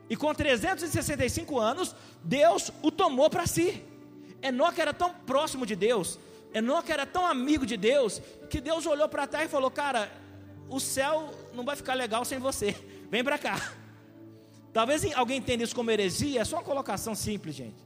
E 0.09 0.16
com 0.16 0.35
365 0.35 1.59
anos, 1.59 1.94
Deus 2.24 2.72
o 2.80 2.90
tomou 2.90 3.28
para 3.28 3.46
si. 3.46 3.85
Enoque 4.42 4.80
era 4.80 4.94
tão 4.94 5.12
próximo 5.12 5.66
de 5.66 5.76
Deus 5.76 6.18
Enoque 6.52 6.90
era 6.92 7.06
tão 7.06 7.26
amigo 7.26 7.64
de 7.64 7.76
Deus 7.76 8.20
que 8.48 8.60
Deus 8.60 8.84
olhou 8.86 9.08
para 9.08 9.26
trás 9.26 9.46
e 9.46 9.48
falou: 9.48 9.70
Cara, 9.70 10.10
o 10.68 10.80
céu 10.80 11.30
não 11.54 11.64
vai 11.64 11.76
ficar 11.76 11.94
legal 11.94 12.24
sem 12.24 12.38
você. 12.38 12.74
Vem 13.10 13.22
para 13.22 13.38
cá. 13.38 13.72
Talvez 14.72 15.04
alguém 15.14 15.38
entenda 15.38 15.64
isso 15.64 15.74
como 15.74 15.90
heresia, 15.90 16.40
é 16.40 16.44
só 16.44 16.56
uma 16.56 16.62
colocação 16.62 17.14
simples, 17.14 17.56
gente. 17.56 17.84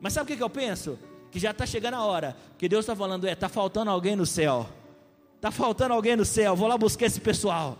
Mas 0.00 0.12
sabe 0.12 0.24
o 0.24 0.26
que, 0.26 0.36
que 0.36 0.42
eu 0.42 0.50
penso? 0.50 0.98
Que 1.30 1.38
já 1.38 1.50
está 1.50 1.66
chegando 1.66 1.94
a 1.94 2.04
hora. 2.04 2.36
Que 2.56 2.68
Deus 2.68 2.84
está 2.84 2.96
falando: 2.96 3.26
É, 3.26 3.32
está 3.32 3.48
faltando 3.48 3.90
alguém 3.90 4.16
no 4.16 4.26
céu. 4.26 4.66
Está 5.36 5.50
faltando 5.50 5.94
alguém 5.94 6.16
no 6.16 6.24
céu. 6.24 6.56
Vou 6.56 6.68
lá 6.68 6.78
buscar 6.78 7.06
esse 7.06 7.20
pessoal. 7.20 7.78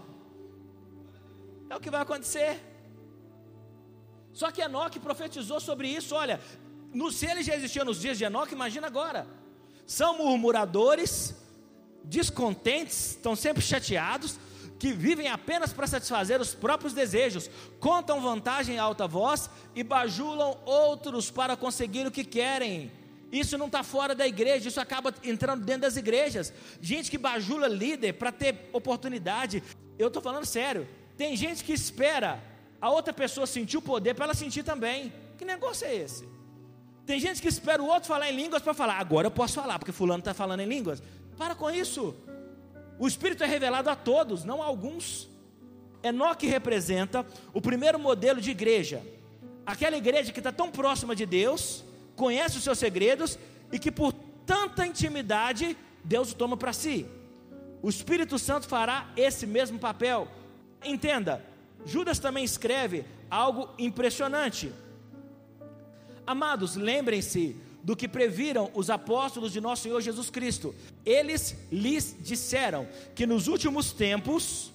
É 1.70 1.76
o 1.76 1.80
que 1.80 1.90
vai 1.90 2.02
acontecer. 2.02 2.60
Só 4.32 4.50
que 4.50 4.60
Enoque 4.60 5.00
profetizou 5.00 5.58
sobre 5.58 5.88
isso. 5.88 6.14
Olha, 6.14 6.40
no, 6.94 7.10
se 7.10 7.26
ele 7.26 7.42
já 7.42 7.56
existia 7.56 7.84
nos 7.84 8.00
dias 8.00 8.16
de 8.16 8.24
Enoque, 8.24 8.54
imagina 8.54 8.86
agora 8.86 9.37
são 9.88 10.18
murmuradores, 10.18 11.34
descontentes, 12.04 13.12
estão 13.12 13.34
sempre 13.34 13.62
chateados, 13.62 14.38
que 14.78 14.92
vivem 14.92 15.28
apenas 15.28 15.72
para 15.72 15.86
satisfazer 15.86 16.40
os 16.40 16.54
próprios 16.54 16.92
desejos, 16.92 17.50
contam 17.80 18.20
vantagem 18.20 18.76
em 18.76 18.78
alta 18.78 19.08
voz 19.08 19.48
e 19.74 19.82
bajulam 19.82 20.60
outros 20.66 21.30
para 21.30 21.56
conseguir 21.56 22.06
o 22.06 22.10
que 22.10 22.22
querem. 22.22 22.92
Isso 23.32 23.56
não 23.56 23.66
está 23.66 23.82
fora 23.82 24.14
da 24.14 24.28
igreja, 24.28 24.68
isso 24.68 24.80
acaba 24.80 25.12
entrando 25.24 25.64
dentro 25.64 25.82
das 25.82 25.96
igrejas. 25.96 26.52
Gente 26.82 27.10
que 27.10 27.18
bajula 27.18 27.66
líder 27.66 28.12
para 28.12 28.30
ter 28.30 28.68
oportunidade. 28.74 29.62
Eu 29.98 30.08
estou 30.08 30.22
falando 30.22 30.44
sério. 30.44 30.86
Tem 31.16 31.34
gente 31.34 31.64
que 31.64 31.72
espera 31.72 32.42
a 32.78 32.90
outra 32.90 33.12
pessoa 33.12 33.46
sentir 33.46 33.78
o 33.78 33.82
poder 33.82 34.14
para 34.14 34.26
ela 34.26 34.34
sentir 34.34 34.62
também. 34.62 35.12
Que 35.38 35.46
negócio 35.46 35.86
é 35.86 35.96
esse? 35.96 36.37
Tem 37.08 37.18
gente 37.18 37.40
que 37.40 37.48
espera 37.48 37.82
o 37.82 37.86
outro 37.86 38.06
falar 38.06 38.30
em 38.30 38.36
línguas 38.36 38.60
para 38.60 38.74
falar, 38.74 38.98
agora 38.98 39.28
eu 39.28 39.30
posso 39.30 39.54
falar, 39.54 39.78
porque 39.78 39.92
fulano 39.92 40.18
está 40.18 40.34
falando 40.34 40.60
em 40.60 40.66
línguas. 40.66 41.02
Para 41.38 41.54
com 41.54 41.70
isso. 41.70 42.14
O 42.98 43.08
Espírito 43.08 43.42
é 43.42 43.46
revelado 43.46 43.88
a 43.88 43.96
todos, 43.96 44.44
não 44.44 44.62
a 44.62 44.66
alguns. 44.66 45.26
Enoque 46.02 46.46
representa 46.46 47.24
o 47.54 47.62
primeiro 47.62 47.98
modelo 47.98 48.42
de 48.42 48.50
igreja. 48.50 49.02
Aquela 49.64 49.96
igreja 49.96 50.34
que 50.34 50.40
está 50.40 50.52
tão 50.52 50.70
próxima 50.70 51.16
de 51.16 51.24
Deus, 51.24 51.82
conhece 52.14 52.58
os 52.58 52.62
seus 52.62 52.78
segredos 52.78 53.38
e 53.72 53.78
que 53.78 53.90
por 53.90 54.12
tanta 54.44 54.86
intimidade 54.86 55.78
Deus 56.04 56.32
o 56.32 56.36
toma 56.36 56.58
para 56.58 56.74
si. 56.74 57.06
O 57.80 57.88
Espírito 57.88 58.38
Santo 58.38 58.68
fará 58.68 59.08
esse 59.16 59.46
mesmo 59.46 59.78
papel. 59.78 60.28
Entenda, 60.84 61.42
Judas 61.86 62.18
também 62.18 62.44
escreve 62.44 63.06
algo 63.30 63.70
impressionante. 63.78 64.70
Amados, 66.28 66.76
lembrem-se 66.76 67.56
do 67.82 67.96
que 67.96 68.06
previram 68.06 68.70
os 68.74 68.90
apóstolos 68.90 69.50
de 69.50 69.62
nosso 69.62 69.84
Senhor 69.84 69.98
Jesus 70.02 70.28
Cristo. 70.28 70.74
Eles 71.02 71.56
lhes 71.72 72.14
disseram 72.20 72.86
que 73.14 73.26
nos 73.26 73.48
últimos 73.48 73.92
tempos, 73.92 74.70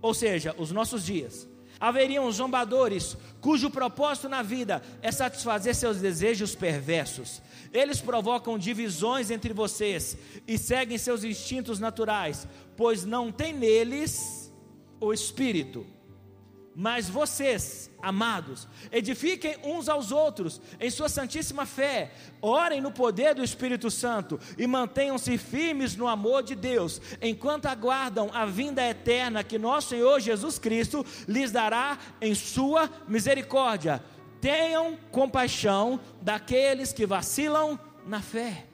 ou 0.00 0.14
seja, 0.14 0.54
os 0.56 0.70
nossos 0.72 1.04
dias, 1.04 1.46
haveriam 1.78 2.32
zombadores 2.32 3.18
cujo 3.38 3.68
propósito 3.68 4.30
na 4.30 4.40
vida 4.40 4.82
é 5.02 5.12
satisfazer 5.12 5.74
seus 5.74 5.98
desejos 5.98 6.54
perversos. 6.54 7.42
Eles 7.70 8.00
provocam 8.00 8.56
divisões 8.56 9.30
entre 9.30 9.52
vocês 9.52 10.16
e 10.48 10.56
seguem 10.56 10.96
seus 10.96 11.22
instintos 11.22 11.78
naturais, 11.78 12.48
pois 12.78 13.04
não 13.04 13.30
tem 13.30 13.52
neles 13.52 14.50
o 14.98 15.12
espírito 15.12 15.84
mas 16.74 17.08
vocês, 17.08 17.88
amados, 18.02 18.66
edifiquem 18.90 19.56
uns 19.62 19.88
aos 19.88 20.10
outros 20.10 20.60
em 20.80 20.90
sua 20.90 21.08
santíssima 21.08 21.64
fé, 21.64 22.12
orem 22.42 22.80
no 22.80 22.90
poder 22.90 23.34
do 23.34 23.44
Espírito 23.44 23.90
Santo 23.90 24.40
e 24.58 24.66
mantenham-se 24.66 25.38
firmes 25.38 25.94
no 25.94 26.08
amor 26.08 26.42
de 26.42 26.56
Deus, 26.56 27.00
enquanto 27.22 27.66
aguardam 27.66 28.28
a 28.32 28.44
vinda 28.44 28.82
eterna 28.82 29.44
que 29.44 29.58
nosso 29.58 29.90
Senhor 29.90 30.18
Jesus 30.18 30.58
Cristo 30.58 31.06
lhes 31.28 31.52
dará 31.52 31.96
em 32.20 32.34
sua 32.34 32.90
misericórdia. 33.06 34.02
Tenham 34.40 34.98
compaixão 35.12 36.00
daqueles 36.20 36.92
que 36.92 37.06
vacilam 37.06 37.78
na 38.04 38.20
fé. 38.20 38.66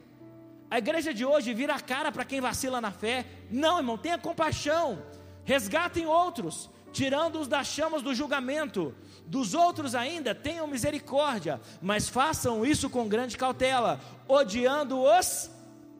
A 0.71 0.79
igreja 0.79 1.13
de 1.13 1.25
hoje 1.25 1.53
vira 1.53 1.75
a 1.75 1.81
cara 1.81 2.11
para 2.11 2.25
quem 2.25 2.41
vacila 2.41 2.81
na 2.81 2.91
fé. 2.91 3.27
Não, 3.51 3.79
irmão, 3.79 3.99
tenha 3.99 4.17
compaixão. 4.17 5.03
Resgatem 5.45 6.07
outros 6.07 6.71
tirando-os 6.92 7.48
das 7.48 7.66
chamas 7.66 8.03
do 8.03 8.14
julgamento. 8.14 8.94
Dos 9.26 9.55
outros 9.55 9.94
ainda 9.94 10.35
tenham 10.35 10.66
misericórdia, 10.66 11.61
mas 11.81 12.09
façam 12.09 12.64
isso 12.66 12.90
com 12.90 13.09
grande 13.09 13.37
cautela, 13.37 14.00
odiando 14.26 15.00
os 15.00 15.50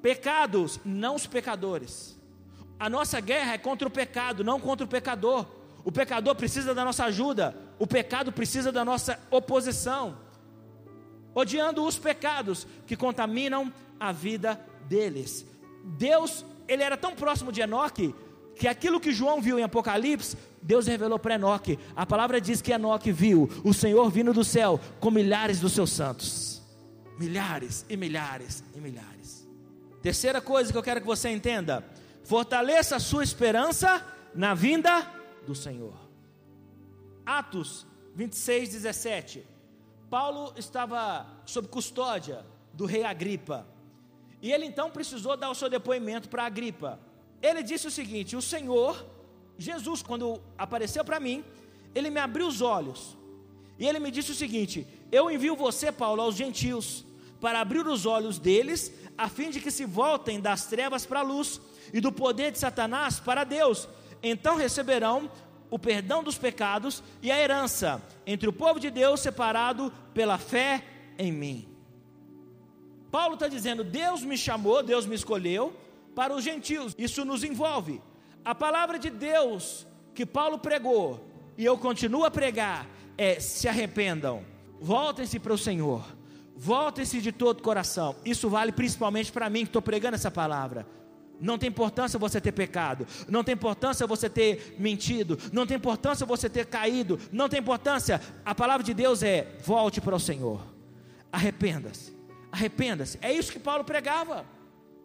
pecados, 0.03 0.81
não 0.85 1.15
os 1.15 1.27
pecadores. 1.27 2.19
A 2.79 2.89
nossa 2.89 3.21
guerra 3.21 3.53
é 3.53 3.59
contra 3.59 3.87
o 3.87 3.91
pecado, 3.91 4.43
não 4.43 4.59
contra 4.59 4.85
o 4.85 4.89
pecador. 4.89 5.47
O 5.85 5.93
pecador 5.93 6.35
precisa 6.35 6.75
da 6.75 6.85
nossa 6.85 7.05
ajuda, 7.05 7.55
o 7.79 7.87
pecado 7.87 8.33
precisa 8.33 8.71
da 8.71 8.85
nossa 8.85 9.19
oposição, 9.31 10.19
odiando 11.35 11.85
os 11.85 11.99
pecados 11.99 12.67
que 12.87 12.97
contaminam 12.97 13.73
a 13.99 14.13
vida 14.13 14.61
deles. 14.89 15.47
Deus, 15.85 16.45
ele 16.69 16.83
era 16.83 16.97
tão 16.97 17.15
próximo 17.15 17.53
de 17.53 17.61
Enoque 17.61 18.15
que 18.57 18.69
aquilo 18.69 19.01
que 19.01 19.13
João 19.13 19.41
viu 19.41 19.59
em 19.59 19.63
Apocalipse, 19.63 20.37
Deus 20.63 20.87
revelou 20.87 21.19
para 21.19 21.35
Enoque. 21.35 21.79
A 21.97 22.05
palavra 22.05 22.41
diz 22.41 22.61
que 22.61 22.73
Enoque 22.73 23.11
viu 23.13 23.49
o 23.65 23.73
Senhor 23.73 24.11
vindo 24.11 24.33
do 24.33 24.45
céu 24.45 24.79
com 24.99 25.11
milhares 25.11 25.61
dos 25.61 25.73
seus 25.73 25.91
santos. 25.91 26.63
Milhares 27.19 27.85
e 27.89 27.97
milhares 27.97 28.65
e 28.75 28.81
milhares. 28.81 29.49
Terceira 30.03 30.41
coisa 30.41 30.73
que 30.73 30.79
eu 30.79 30.83
quero 30.83 31.01
que 31.01 31.07
você 31.07 31.29
entenda: 31.31 31.85
fortaleça 32.25 32.97
a 32.97 33.01
sua 33.01 33.25
esperança 33.25 34.05
na 34.35 34.55
vinda 34.55 35.07
do 35.47 35.55
Senhor. 35.55 35.95
Atos 37.25 37.87
26, 38.15 38.71
17. 38.71 39.47
Paulo 40.09 40.53
estava 40.57 41.27
sob 41.47 41.69
custódia 41.69 42.45
do 42.73 42.85
rei 42.85 43.05
Agripa. 43.05 43.67
E 44.43 44.53
ele 44.53 44.65
então 44.65 44.91
precisou 44.91 45.37
dar 45.37 45.51
o 45.51 45.55
seu 45.55 45.69
depoimento 45.69 46.29
para 46.29 46.45
Agripa. 46.45 46.99
Ele 47.43 47.63
disse 47.63 47.87
o 47.87 47.91
seguinte: 47.91 48.37
O 48.37 48.43
Senhor, 48.43 49.07
Jesus, 49.61 50.03
quando 50.03 50.41
apareceu 50.57 51.05
para 51.05 51.21
mim, 51.21 51.45
ele 51.95 52.09
me 52.09 52.19
abriu 52.19 52.47
os 52.47 52.63
olhos. 52.63 53.17
E 53.79 53.87
ele 53.87 53.99
me 53.99 54.11
disse 54.11 54.33
o 54.33 54.35
seguinte: 54.35 54.87
Eu 55.13 55.31
envio 55.31 55.55
você, 55.55 55.93
Paulo, 55.93 56.23
aos 56.23 56.35
gentios, 56.35 57.05
para 57.41 57.61
abrir 57.61 57.87
os 57.87 58.07
olhos 58.07 58.39
deles, 58.39 58.91
a 59.19 59.29
fim 59.29 59.51
de 59.51 59.61
que 59.61 59.71
se 59.71 59.85
voltem 59.85 60.41
das 60.41 60.65
trevas 60.67 61.05
para 61.05 61.21
a 61.21 61.23
luz 61.23 61.61
e 61.93 62.01
do 62.01 62.11
poder 62.11 62.53
de 62.53 62.59
Satanás 62.59 63.21
para 63.21 63.45
Deus. 63.45 63.87
Então 64.23 64.57
receberão 64.57 65.31
o 65.71 65.79
perdão 65.79 66.25
dos 66.25 66.39
pecados 66.39 67.03
e 67.23 67.31
a 67.31 67.39
herança 67.39 68.03
entre 68.27 68.49
o 68.49 68.53
povo 68.53 68.81
de 68.81 68.91
Deus 68.91 69.21
separado 69.21 69.93
pela 70.15 70.39
fé 70.39 70.83
em 71.19 71.31
mim. 71.31 71.69
Paulo 73.11 73.35
está 73.35 73.47
dizendo: 73.47 73.85
Deus 73.85 74.23
me 74.23 74.39
chamou, 74.39 74.83
Deus 74.83 75.05
me 75.05 75.15
escolheu 75.15 75.77
para 76.15 76.35
os 76.35 76.43
gentios, 76.43 76.95
isso 76.99 77.27
nos 77.27 77.45
envolve. 77.45 78.01
A 78.45 78.55
palavra 78.55 78.99
de 78.99 79.11
Deus 79.11 79.87
que 80.15 80.25
Paulo 80.25 80.59
pregou 80.59 81.29
e 81.57 81.65
eu 81.65 81.77
continuo 81.77 82.25
a 82.25 82.31
pregar 82.31 82.87
é: 83.17 83.39
se 83.39 83.69
arrependam, 83.69 84.45
voltem-se 84.81 85.39
para 85.39 85.53
o 85.53 85.59
Senhor, 85.59 86.05
voltem-se 86.57 87.21
de 87.21 87.33
todo 87.33 87.61
o 87.61 87.63
coração. 87.63 88.17
Isso 88.25 88.49
vale 88.49 88.73
principalmente 88.73 89.31
para 89.31 89.51
mim 89.51 89.61
que 89.61 89.69
estou 89.69 89.83
pregando 89.83 90.15
essa 90.15 90.31
palavra. 90.31 90.87
Não 91.39 91.57
tem 91.57 91.69
importância 91.71 92.19
você 92.19 92.39
ter 92.41 92.53
pecado, 92.53 93.07
não 93.27 93.43
tem 93.43 93.55
importância 93.55 94.07
você 94.07 94.29
ter 94.29 94.77
mentido, 94.79 95.39
não 95.53 95.67
tem 95.67 95.77
importância 95.77 96.27
você 96.27 96.51
ter 96.51 96.67
caído, 96.67 97.19
não 97.33 97.49
tem 97.49 97.61
importância. 97.61 98.21
A 98.45 98.55
palavra 98.55 98.85
de 98.85 98.95
Deus 98.95 99.23
é: 99.23 99.57
volte 99.65 100.01
para 100.01 100.17
o 100.17 100.21
Senhor, 100.21 100.63
arrependa-se, 101.31 102.17
arrependa-se. 102.51 103.19
É 103.21 103.33
isso 103.33 103.53
que 103.53 103.59
Paulo 103.59 103.85
pregava. 103.85 104.47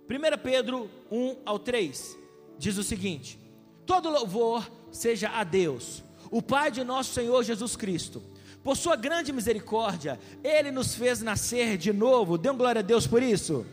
1 0.10 0.38
Pedro 0.43 0.89
1 1.12 1.38
ao 1.45 1.58
3 1.58 2.25
diz 2.58 2.78
o 2.78 2.84
seguinte: 2.84 3.39
Todo 3.86 4.10
louvor 4.10 4.70
seja 4.91 5.30
a 5.30 5.44
Deus, 5.44 6.04
o 6.32 6.41
Pai 6.41 6.72
de 6.72 6.84
nosso 6.84 7.13
Senhor 7.13 7.44
Jesus 7.44 7.76
Cristo. 7.76 8.22
Por 8.63 8.76
sua 8.76 8.96
grande 8.96 9.32
misericórdia, 9.32 10.20
Ele 10.44 10.72
nos 10.72 10.96
fez 10.96 11.22
nascer 11.22 11.78
de 11.78 11.94
novo. 11.94 12.38
Dê 12.38 12.52
glória 12.52 12.80
a 12.80 12.84
Deus 12.84 13.06
por 13.06 13.22
isso 13.22 13.65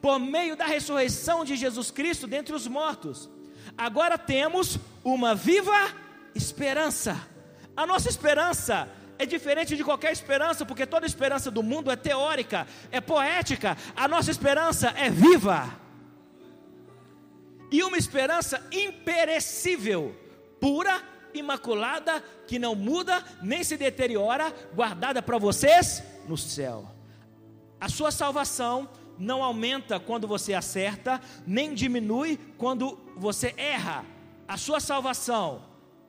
por 0.00 0.18
meio 0.18 0.56
da 0.56 0.66
ressurreição 0.66 1.44
de 1.44 1.56
Jesus 1.56 1.90
Cristo 1.90 2.26
dentre 2.26 2.54
os 2.54 2.66
mortos. 2.66 3.28
Agora 3.76 4.16
temos 4.16 4.78
uma 5.04 5.34
viva 5.34 5.94
esperança. 6.34 7.20
A 7.76 7.86
nossa 7.86 8.08
esperança 8.08 8.88
é 9.18 9.26
diferente 9.26 9.76
de 9.76 9.84
qualquer 9.84 10.12
esperança, 10.12 10.64
porque 10.64 10.86
toda 10.86 11.06
esperança 11.06 11.50
do 11.50 11.62
mundo 11.62 11.90
é 11.90 11.96
teórica, 11.96 12.66
é 12.90 13.00
poética. 13.00 13.76
A 13.94 14.08
nossa 14.08 14.30
esperança 14.30 14.88
é 14.96 15.10
viva. 15.10 15.70
E 17.70 17.82
uma 17.82 17.96
esperança 17.96 18.66
imperecível, 18.72 20.16
pura, 20.60 21.02
imaculada, 21.32 22.22
que 22.46 22.58
não 22.58 22.74
muda 22.74 23.24
nem 23.42 23.62
se 23.62 23.76
deteriora, 23.76 24.52
guardada 24.74 25.22
para 25.22 25.38
vocês 25.38 26.02
no 26.26 26.36
céu. 26.36 26.90
A 27.80 27.88
sua 27.88 28.10
salvação 28.10 28.88
não 29.18 29.42
aumenta 29.42 30.00
quando 30.00 30.26
você 30.26 30.54
acerta, 30.54 31.20
nem 31.46 31.74
diminui 31.74 32.38
quando 32.58 32.98
você 33.16 33.54
erra. 33.56 34.04
A 34.48 34.56
sua 34.56 34.80
salvação, 34.80 35.62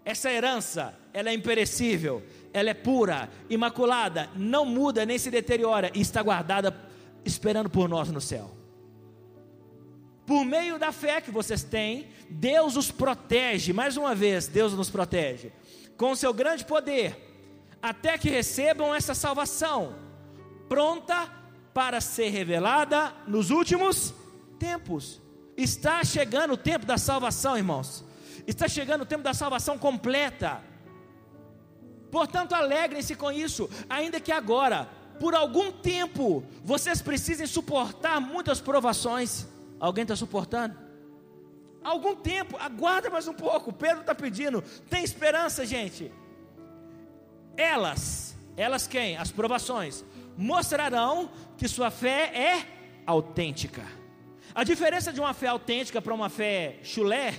essa 0.03 0.31
herança, 0.31 0.97
ela 1.13 1.29
é 1.29 1.33
imperecível, 1.33 2.23
ela 2.53 2.69
é 2.69 2.73
pura, 2.73 3.29
imaculada, 3.49 4.29
não 4.35 4.65
muda 4.65 5.05
nem 5.05 5.17
se 5.17 5.29
deteriora 5.29 5.91
e 5.93 6.01
está 6.01 6.23
guardada 6.23 6.75
esperando 7.23 7.69
por 7.69 7.87
nós 7.87 8.09
no 8.09 8.19
céu. 8.19 8.60
Por 10.31 10.45
meio 10.45 10.79
da 10.79 10.93
fé 10.93 11.19
que 11.19 11.29
vocês 11.29 11.61
têm, 11.61 12.07
Deus 12.29 12.77
os 12.77 12.89
protege, 12.89 13.73
mais 13.73 13.97
uma 13.97 14.15
vez, 14.15 14.47
Deus 14.47 14.71
nos 14.71 14.89
protege, 14.89 15.51
com 15.97 16.11
o 16.11 16.15
seu 16.15 16.33
grande 16.33 16.63
poder, 16.63 17.17
até 17.81 18.17
que 18.17 18.29
recebam 18.29 18.95
essa 18.95 19.13
salvação, 19.13 19.93
pronta 20.69 21.29
para 21.73 21.99
ser 21.99 22.29
revelada 22.29 23.13
nos 23.27 23.49
últimos 23.49 24.13
tempos. 24.57 25.19
Está 25.57 26.01
chegando 26.01 26.53
o 26.53 26.57
tempo 26.57 26.85
da 26.85 26.97
salvação, 26.97 27.57
irmãos. 27.57 28.05
Está 28.47 28.69
chegando 28.69 29.01
o 29.01 29.05
tempo 29.05 29.25
da 29.25 29.33
salvação 29.33 29.77
completa. 29.77 30.63
Portanto, 32.09 32.53
alegrem-se 32.53 33.15
com 33.15 33.29
isso, 33.33 33.69
ainda 33.89 34.17
que 34.17 34.31
agora, 34.31 34.87
por 35.19 35.35
algum 35.35 35.73
tempo, 35.73 36.41
vocês 36.63 37.01
precisem 37.01 37.45
suportar 37.45 38.21
muitas 38.21 38.61
provações. 38.61 39.50
Alguém 39.81 40.03
está 40.03 40.15
suportando? 40.15 40.77
Algum 41.83 42.15
tempo, 42.15 42.55
aguarda 42.57 43.09
mais 43.09 43.27
um 43.27 43.33
pouco. 43.33 43.73
Pedro 43.73 44.01
está 44.01 44.13
pedindo, 44.13 44.61
tem 44.87 45.03
esperança, 45.03 45.65
gente. 45.65 46.11
Elas, 47.57 48.37
elas 48.55 48.85
quem? 48.85 49.17
As 49.17 49.31
provações 49.31 50.05
mostrarão 50.37 51.31
que 51.57 51.67
sua 51.67 51.89
fé 51.89 52.31
é 52.35 52.67
autêntica. 53.07 53.81
A 54.53 54.63
diferença 54.63 55.11
de 55.11 55.19
uma 55.19 55.33
fé 55.33 55.47
autêntica 55.47 55.99
para 55.99 56.13
uma 56.13 56.29
fé 56.29 56.77
chulé 56.83 57.33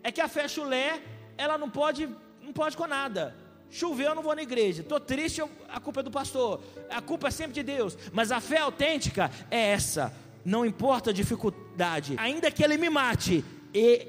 é 0.00 0.12
que 0.12 0.20
a 0.20 0.28
fé 0.28 0.46
chulé, 0.46 1.02
ela 1.36 1.58
não 1.58 1.68
pode, 1.68 2.08
não 2.40 2.52
pode 2.52 2.76
com 2.76 2.86
nada. 2.86 3.36
Choveu, 3.68 4.10
eu 4.10 4.14
não 4.14 4.22
vou 4.22 4.36
na 4.36 4.42
igreja. 4.42 4.82
Estou 4.82 5.00
triste, 5.00 5.42
a 5.68 5.80
culpa 5.80 6.00
é 6.00 6.02
do 6.04 6.10
pastor. 6.10 6.62
A 6.88 7.02
culpa 7.02 7.26
é 7.28 7.30
sempre 7.32 7.54
de 7.54 7.64
Deus. 7.64 7.98
Mas 8.12 8.30
a 8.30 8.40
fé 8.40 8.58
autêntica 8.58 9.28
é 9.50 9.72
essa. 9.72 10.14
Não 10.44 10.64
importa 10.64 11.10
a 11.10 11.12
dificuldade, 11.12 12.14
ainda 12.18 12.50
que 12.50 12.64
ele 12.64 12.78
me 12.78 12.88
mate, 12.88 13.44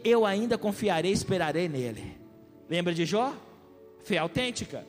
eu 0.04 0.26
ainda 0.26 0.58
confiarei, 0.58 1.12
esperarei 1.12 1.68
nele. 1.68 2.18
Lembra 2.70 2.94
de 2.94 3.06
Jó? 3.06 3.34
Fé 4.04 4.18
autêntica. 4.18 4.86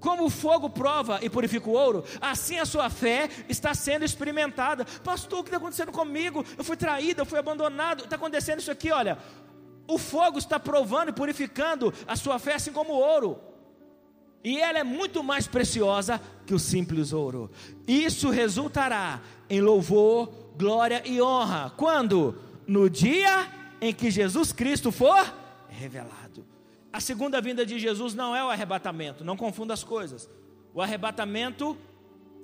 Como 0.00 0.24
o 0.24 0.30
fogo 0.30 0.68
prova 0.68 1.20
e 1.22 1.30
purifica 1.30 1.68
o 1.68 1.74
ouro, 1.74 2.04
assim 2.20 2.58
a 2.58 2.64
sua 2.64 2.90
fé 2.90 3.28
está 3.48 3.72
sendo 3.72 4.04
experimentada. 4.04 4.84
Pastor, 5.04 5.40
o 5.40 5.42
que 5.44 5.48
está 5.48 5.58
acontecendo 5.58 5.92
comigo? 5.92 6.44
Eu 6.58 6.64
fui 6.64 6.76
traído, 6.76 7.20
eu 7.20 7.26
fui 7.26 7.38
abandonado. 7.38 8.04
Está 8.04 8.16
acontecendo 8.16 8.58
isso 8.58 8.70
aqui, 8.70 8.90
olha. 8.90 9.18
O 9.86 9.98
fogo 9.98 10.38
está 10.38 10.58
provando 10.58 11.10
e 11.10 11.12
purificando 11.12 11.92
a 12.06 12.16
sua 12.16 12.38
fé, 12.38 12.54
assim 12.54 12.72
como 12.72 12.94
o 12.94 12.98
ouro. 12.98 13.38
E 14.44 14.58
ela 14.58 14.78
é 14.78 14.84
muito 14.84 15.22
mais 15.22 15.46
preciosa 15.46 16.20
que 16.44 16.54
o 16.54 16.58
simples 16.58 17.12
ouro. 17.12 17.50
Isso 17.86 18.30
resultará 18.30 19.20
em 19.48 19.60
louvor, 19.60 20.32
glória 20.56 21.02
e 21.04 21.22
honra. 21.22 21.72
Quando? 21.76 22.36
No 22.66 22.90
dia 22.90 23.48
em 23.80 23.92
que 23.92 24.10
Jesus 24.10 24.52
Cristo 24.52 24.90
for 24.90 25.32
revelado. 25.68 26.44
A 26.92 27.00
segunda 27.00 27.40
vinda 27.40 27.64
de 27.64 27.78
Jesus 27.78 28.14
não 28.14 28.36
é 28.36 28.44
o 28.44 28.50
arrebatamento, 28.50 29.24
não 29.24 29.36
confunda 29.36 29.72
as 29.72 29.82
coisas. 29.82 30.28
O 30.74 30.80
arrebatamento 30.82 31.76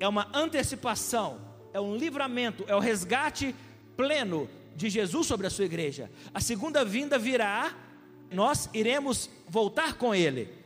é 0.00 0.08
uma 0.08 0.28
antecipação, 0.32 1.38
é 1.72 1.80
um 1.80 1.96
livramento, 1.96 2.64
é 2.66 2.74
o 2.74 2.80
resgate 2.80 3.54
pleno 3.96 4.48
de 4.74 4.88
Jesus 4.88 5.26
sobre 5.26 5.46
a 5.46 5.50
sua 5.50 5.64
igreja. 5.64 6.10
A 6.32 6.40
segunda 6.40 6.84
vinda 6.84 7.18
virá, 7.18 7.74
nós 8.32 8.70
iremos 8.72 9.28
voltar 9.48 9.94
com 9.94 10.14
Ele. 10.14 10.57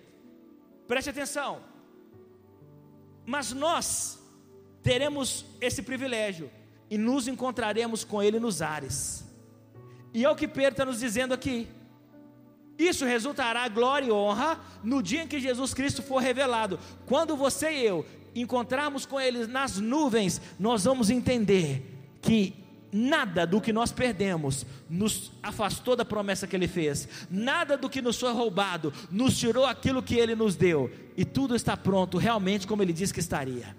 Preste 0.92 1.08
atenção. 1.08 1.60
Mas 3.24 3.50
nós 3.50 4.18
teremos 4.82 5.46
esse 5.58 5.80
privilégio 5.80 6.50
e 6.90 6.98
nos 6.98 7.26
encontraremos 7.26 8.04
com 8.04 8.22
Ele 8.22 8.38
nos 8.38 8.60
ares. 8.60 9.24
E 10.12 10.22
é 10.22 10.28
o 10.28 10.36
que 10.36 10.46
Pedro 10.46 10.72
está 10.72 10.84
nos 10.84 11.00
dizendo 11.00 11.32
aqui. 11.32 11.66
Isso 12.78 13.06
resultará 13.06 13.66
glória 13.68 14.08
e 14.08 14.12
honra 14.12 14.60
no 14.84 15.02
dia 15.02 15.22
em 15.22 15.26
que 15.26 15.40
Jesus 15.40 15.72
Cristo 15.72 16.02
for 16.02 16.18
revelado. 16.18 16.78
Quando 17.06 17.38
você 17.38 17.72
e 17.72 17.86
eu 17.86 18.04
encontrarmos 18.34 19.06
com 19.06 19.18
Ele 19.18 19.46
nas 19.46 19.78
nuvens, 19.78 20.42
nós 20.58 20.84
vamos 20.84 21.08
entender 21.08 22.06
que 22.20 22.54
nada 22.92 23.46
do 23.46 23.60
que 23.60 23.72
nós 23.72 23.90
perdemos 23.90 24.66
nos 24.88 25.32
afastou 25.42 25.96
da 25.96 26.04
promessa 26.04 26.46
que 26.46 26.54
ele 26.54 26.68
fez, 26.68 27.08
nada 27.30 27.76
do 27.76 27.88
que 27.88 28.02
nos 28.02 28.20
foi 28.20 28.30
roubado 28.32 28.92
nos 29.10 29.38
tirou 29.38 29.64
aquilo 29.64 30.02
que 30.02 30.16
ele 30.16 30.34
nos 30.34 30.54
deu, 30.54 30.92
e 31.16 31.24
tudo 31.24 31.56
está 31.56 31.74
pronto 31.74 32.18
realmente 32.18 32.66
como 32.66 32.82
ele 32.82 32.92
disse 32.92 33.14
que 33.14 33.20
estaria. 33.20 33.74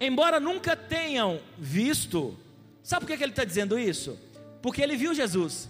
Embora 0.00 0.40
nunca 0.40 0.74
tenham 0.74 1.40
visto, 1.58 2.34
sabe 2.82 3.04
por 3.04 3.16
que 3.16 3.22
ele 3.22 3.32
está 3.32 3.44
dizendo 3.44 3.78
isso? 3.78 4.18
Porque 4.62 4.80
ele 4.80 4.96
viu 4.96 5.14
Jesus, 5.14 5.68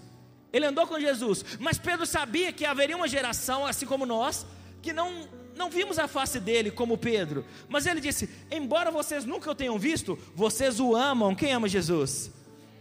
ele 0.53 0.67
andou 0.67 0.87
com 0.87 1.01
Jesus, 1.01 1.45
mas 1.59 1.79
Pedro 1.79 2.07
sabia 2.07 2.53
que 2.53 2.65
haveria 2.65 2.97
uma 2.97 3.09
geração, 3.09 3.67
assim 3.67 3.87
como 3.87 4.07
nós, 4.07 4.47
que 4.81 4.93
não 4.93 5.29
não 5.55 5.71
vimos 5.71 5.99
a 5.99 6.09
face 6.09 6.41
dele 6.41 6.71
como 6.71 6.99
Pedro, 6.99 7.45
mas 7.69 7.87
ele 7.87 8.01
disse: 8.01 8.29
Embora 8.51 8.91
vocês 8.91 9.25
nunca 9.25 9.51
o 9.51 9.55
tenham 9.55 9.79
visto, 9.79 10.19
vocês 10.35 10.81
o 10.81 10.95
amam. 10.95 11.35
Quem 11.35 11.53
ama 11.53 11.69
Jesus? 11.69 12.31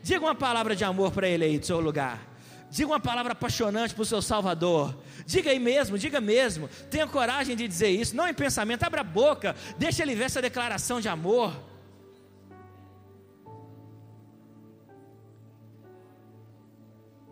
Diga 0.02 0.26
uma 0.26 0.36
palavra 0.36 0.76
de 0.76 0.84
amor 0.84 1.12
para 1.12 1.28
ele 1.28 1.44
aí 1.44 1.60
do 1.60 1.66
seu 1.66 1.80
lugar. 1.80 2.28
Diga 2.72 2.92
uma 2.92 3.00
palavra 3.00 3.34
apaixonante 3.34 3.94
para 3.94 4.04
o 4.04 4.06
seu 4.06 4.22
Salvador. 4.22 4.96
Diga 5.26 5.50
aí 5.50 5.60
mesmo, 5.60 5.98
diga 5.98 6.22
mesmo. 6.22 6.70
Tenha 6.90 7.08
coragem 7.08 7.56
de 7.56 7.68
dizer 7.68 7.90
isso, 7.90 8.16
não 8.16 8.28
em 8.28 8.34
pensamento, 8.34 8.84
abra 8.84 9.02
a 9.02 9.04
boca, 9.04 9.56
deixa 9.78 10.04
ele 10.04 10.16
ver 10.16 10.26
essa 10.26 10.42
declaração 10.42 11.02
de 11.02 11.10
amor. 11.10 11.54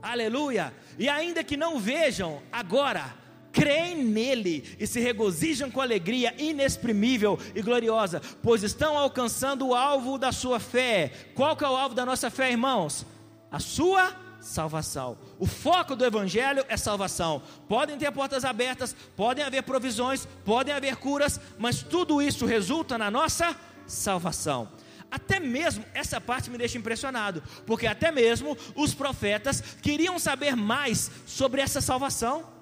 Aleluia! 0.02 0.74
E 0.98 1.08
ainda 1.08 1.44
que 1.44 1.58
não 1.58 1.80
vejam 1.80 2.42
agora, 2.52 3.14
creem 3.58 4.04
nele 4.04 4.64
e 4.80 4.86
se 4.86 5.00
regozijam 5.00 5.72
com 5.72 5.82
alegria 5.82 6.32
inexprimível 6.38 7.40
e 7.56 7.62
gloriosa, 7.64 8.22
pois 8.44 8.62
estão 8.62 8.96
alcançando 8.96 9.70
o 9.70 9.74
alvo 9.74 10.20
da 10.20 10.32
sua 10.32 10.60
fé. 10.60 11.12
Qual 11.34 11.58
que 11.58 11.64
é 11.64 11.68
o 11.68 11.76
alvo 11.76 11.96
da 11.96 12.06
nossa 12.06 12.30
fé, 12.30 12.52
irmãos? 12.52 13.04
A 13.52 13.60
sua 13.60 14.16
salvação. 14.40 15.18
O 15.40 15.48
foco 15.48 15.96
do 15.96 16.06
evangelho 16.06 16.64
é 16.70 16.78
salvação. 16.78 17.42
Podem 17.68 17.98
ter 17.98 18.12
portas 18.12 18.46
abertas, 18.46 18.96
podem 19.16 19.44
haver 19.44 19.64
provisões, 19.64 20.28
podem 20.46 20.76
haver 20.76 20.96
curas, 20.98 21.40
mas 21.58 21.82
tudo 21.82 22.22
isso 22.22 22.46
resulta 22.46 22.96
na 22.96 23.10
nossa 23.10 23.56
salvação. 23.88 24.70
Até 25.10 25.40
mesmo, 25.40 25.84
essa 25.96 26.22
parte 26.22 26.52
me 26.52 26.60
deixa 26.60 26.78
impressionado, 26.78 27.42
porque 27.66 27.88
até 27.88 28.12
mesmo 28.12 28.56
os 28.76 28.94
profetas 28.94 29.64
queriam 29.82 30.20
saber 30.20 30.56
mais 30.56 31.10
sobre 31.26 31.60
essa 31.60 31.82
salvação. 31.82 32.57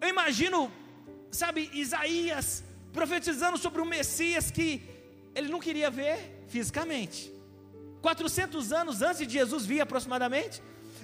Eu 0.00 0.08
imagino, 0.08 0.70
sabe, 1.30 1.70
Isaías 1.72 2.64
profetizando 2.92 3.56
sobre 3.58 3.80
o 3.80 3.86
Messias 3.86 4.50
que 4.50 4.82
ele 5.34 5.48
não 5.48 5.60
queria 5.60 5.90
ver 5.90 6.44
fisicamente. 6.48 7.32
400 8.02 8.72
anos 8.72 9.02
antes 9.02 9.26
de 9.26 9.32
Jesus 9.32 9.64
vir 9.66 9.80
aproximadamente. 9.80 10.62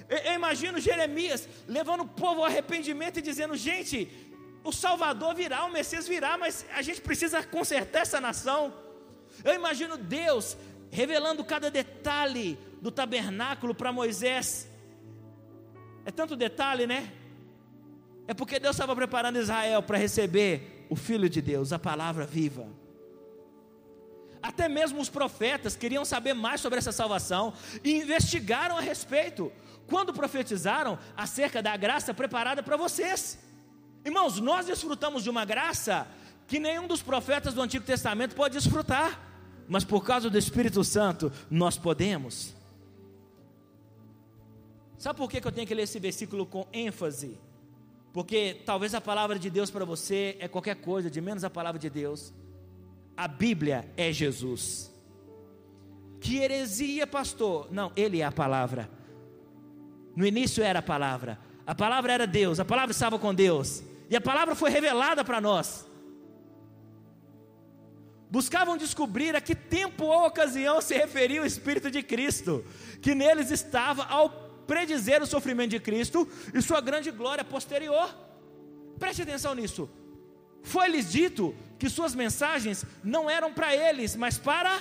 Eu 0.09 0.33
imagino 0.33 0.79
Jeremias 0.79 1.47
levando 1.67 2.01
o 2.01 2.07
povo 2.07 2.41
ao 2.41 2.45
arrependimento 2.45 3.19
e 3.19 3.21
dizendo: 3.21 3.55
gente, 3.55 4.09
o 4.63 4.71
Salvador 4.71 5.35
virá, 5.35 5.65
o 5.65 5.71
Messias 5.71 6.07
virá, 6.07 6.37
mas 6.37 6.65
a 6.73 6.81
gente 6.81 7.01
precisa 7.01 7.43
consertar 7.43 8.01
essa 8.01 8.19
nação. 8.19 8.73
Eu 9.43 9.53
imagino 9.53 9.97
Deus 9.97 10.57
revelando 10.89 11.43
cada 11.43 11.69
detalhe 11.69 12.57
do 12.81 12.91
tabernáculo 12.91 13.75
para 13.75 13.91
Moisés. 13.91 14.67
É 16.05 16.11
tanto 16.11 16.35
detalhe, 16.35 16.87
né? 16.87 17.11
É 18.27 18.33
porque 18.33 18.59
Deus 18.59 18.75
estava 18.75 18.93
preparando 18.95 19.39
Israel 19.39 19.81
para 19.81 19.97
receber 19.97 20.85
o 20.89 20.95
Filho 20.95 21.29
de 21.29 21.41
Deus, 21.41 21.71
a 21.71 21.79
palavra 21.79 22.25
viva. 22.25 22.67
Até 24.41 24.67
mesmo 24.67 25.01
os 25.01 25.09
profetas 25.09 25.75
queriam 25.75 26.05
saber 26.05 26.33
mais 26.33 26.61
sobre 26.61 26.77
essa 26.77 26.91
salvação 26.91 27.53
e 27.83 27.95
investigaram 27.95 28.77
a 28.77 28.81
respeito, 28.81 29.51
quando 29.87 30.13
profetizaram 30.13 30.99
acerca 31.15 31.61
da 31.61 31.75
graça 31.77 32.13
preparada 32.13 32.61
para 32.61 32.75
vocês. 32.75 33.39
Irmãos, 34.03 34.39
nós 34.39 34.65
desfrutamos 34.65 35.23
de 35.23 35.29
uma 35.29 35.45
graça 35.45 36.07
que 36.47 36.59
nenhum 36.59 36.87
dos 36.87 37.01
profetas 37.01 37.53
do 37.53 37.61
Antigo 37.61 37.85
Testamento 37.85 38.35
pode 38.35 38.55
desfrutar, 38.55 39.19
mas 39.67 39.83
por 39.83 40.03
causa 40.03 40.29
do 40.29 40.37
Espírito 40.37 40.83
Santo 40.83 41.31
nós 41.49 41.77
podemos. 41.77 42.53
Sabe 44.97 45.17
por 45.17 45.29
que 45.29 45.45
eu 45.45 45.51
tenho 45.51 45.67
que 45.67 45.75
ler 45.75 45.83
esse 45.83 45.99
versículo 45.99 46.45
com 46.45 46.67
ênfase? 46.73 47.37
Porque 48.17 48.63
talvez 48.65 48.95
a 48.95 48.99
palavra 48.99 49.37
de 49.37 49.47
Deus 49.47 49.69
para 49.69 49.85
você 49.85 50.37
é 50.39 50.47
qualquer 50.47 50.77
coisa, 50.77 51.07
de 51.07 51.21
menos 51.21 51.43
a 51.43 51.51
palavra 51.51 51.77
de 51.77 51.87
Deus. 51.87 52.33
A 53.15 53.27
Bíblia 53.27 53.93
é 53.95 54.11
Jesus. 54.11 54.91
Que 56.19 56.37
heresia, 56.37 57.05
pastor? 57.05 57.67
Não, 57.71 57.91
Ele 57.95 58.21
é 58.21 58.25
a 58.25 58.31
palavra. 58.31 58.89
No 60.15 60.25
início 60.25 60.63
era 60.63 60.79
a 60.79 60.81
palavra. 60.81 61.37
A 61.63 61.75
palavra 61.75 62.11
era 62.11 62.25
Deus, 62.25 62.59
a 62.59 62.65
palavra 62.65 62.91
estava 62.91 63.19
com 63.19 63.35
Deus. 63.35 63.83
E 64.09 64.15
a 64.15 64.21
palavra 64.21 64.55
foi 64.55 64.71
revelada 64.71 65.23
para 65.23 65.39
nós. 65.39 65.85
Buscavam 68.31 68.77
descobrir 68.77 69.35
a 69.35 69.41
que 69.41 69.53
tempo 69.53 70.05
ou 70.05 70.25
ocasião 70.25 70.81
se 70.81 70.97
referia 70.97 71.43
o 71.43 71.45
Espírito 71.45 71.91
de 71.91 72.01
Cristo, 72.01 72.65
que 72.99 73.13
neles 73.13 73.51
estava 73.51 74.05
ao 74.05 74.46
predizer 74.67 75.23
o 75.23 75.25
sofrimento 75.25 75.71
de 75.71 75.79
Cristo 75.79 76.27
e 76.53 76.61
sua 76.61 76.81
grande 76.81 77.09
glória 77.09 77.43
posterior. 77.43 78.13
Preste 78.99 79.21
atenção 79.21 79.55
nisso. 79.55 79.89
Foi-lhes 80.61 81.11
dito 81.11 81.55
que 81.79 81.89
suas 81.89 82.13
mensagens 82.13 82.85
não 83.03 83.29
eram 83.29 83.53
para 83.53 83.75
eles, 83.75 84.15
mas 84.15 84.37
para 84.37 84.79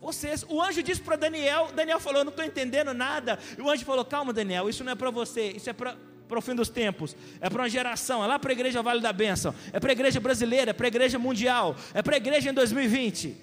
vocês. 0.00 0.44
O 0.48 0.62
anjo 0.62 0.82
disse 0.82 1.00
para 1.00 1.16
Daniel: 1.16 1.70
Daniel 1.74 1.98
falou, 1.98 2.24
não 2.24 2.30
estou 2.30 2.44
entendendo 2.44 2.94
nada. 2.94 3.38
E 3.58 3.60
o 3.60 3.68
anjo 3.68 3.84
falou: 3.84 4.04
Calma, 4.04 4.32
Daniel, 4.32 4.68
isso 4.68 4.84
não 4.84 4.92
é 4.92 4.94
para 4.94 5.10
você, 5.10 5.50
isso 5.50 5.68
é 5.68 5.72
para 5.72 5.96
para 6.28 6.38
o 6.38 6.42
fim 6.42 6.54
dos 6.54 6.68
tempos, 6.68 7.16
é 7.40 7.48
para 7.48 7.62
uma 7.62 7.70
geração, 7.70 8.22
é 8.22 8.26
lá 8.26 8.38
para 8.38 8.50
a 8.50 8.52
igreja 8.52 8.82
Vale 8.82 9.00
da 9.00 9.12
Bênção, 9.14 9.54
é 9.72 9.80
para 9.80 9.90
a 9.90 9.92
igreja 9.92 10.20
brasileira, 10.20 10.72
é 10.72 10.74
para 10.74 10.86
a 10.86 10.88
igreja 10.88 11.18
mundial, 11.18 11.74
é 11.94 12.02
para 12.02 12.14
a 12.14 12.18
igreja 12.18 12.50
em 12.50 12.52
2020. 12.52 13.34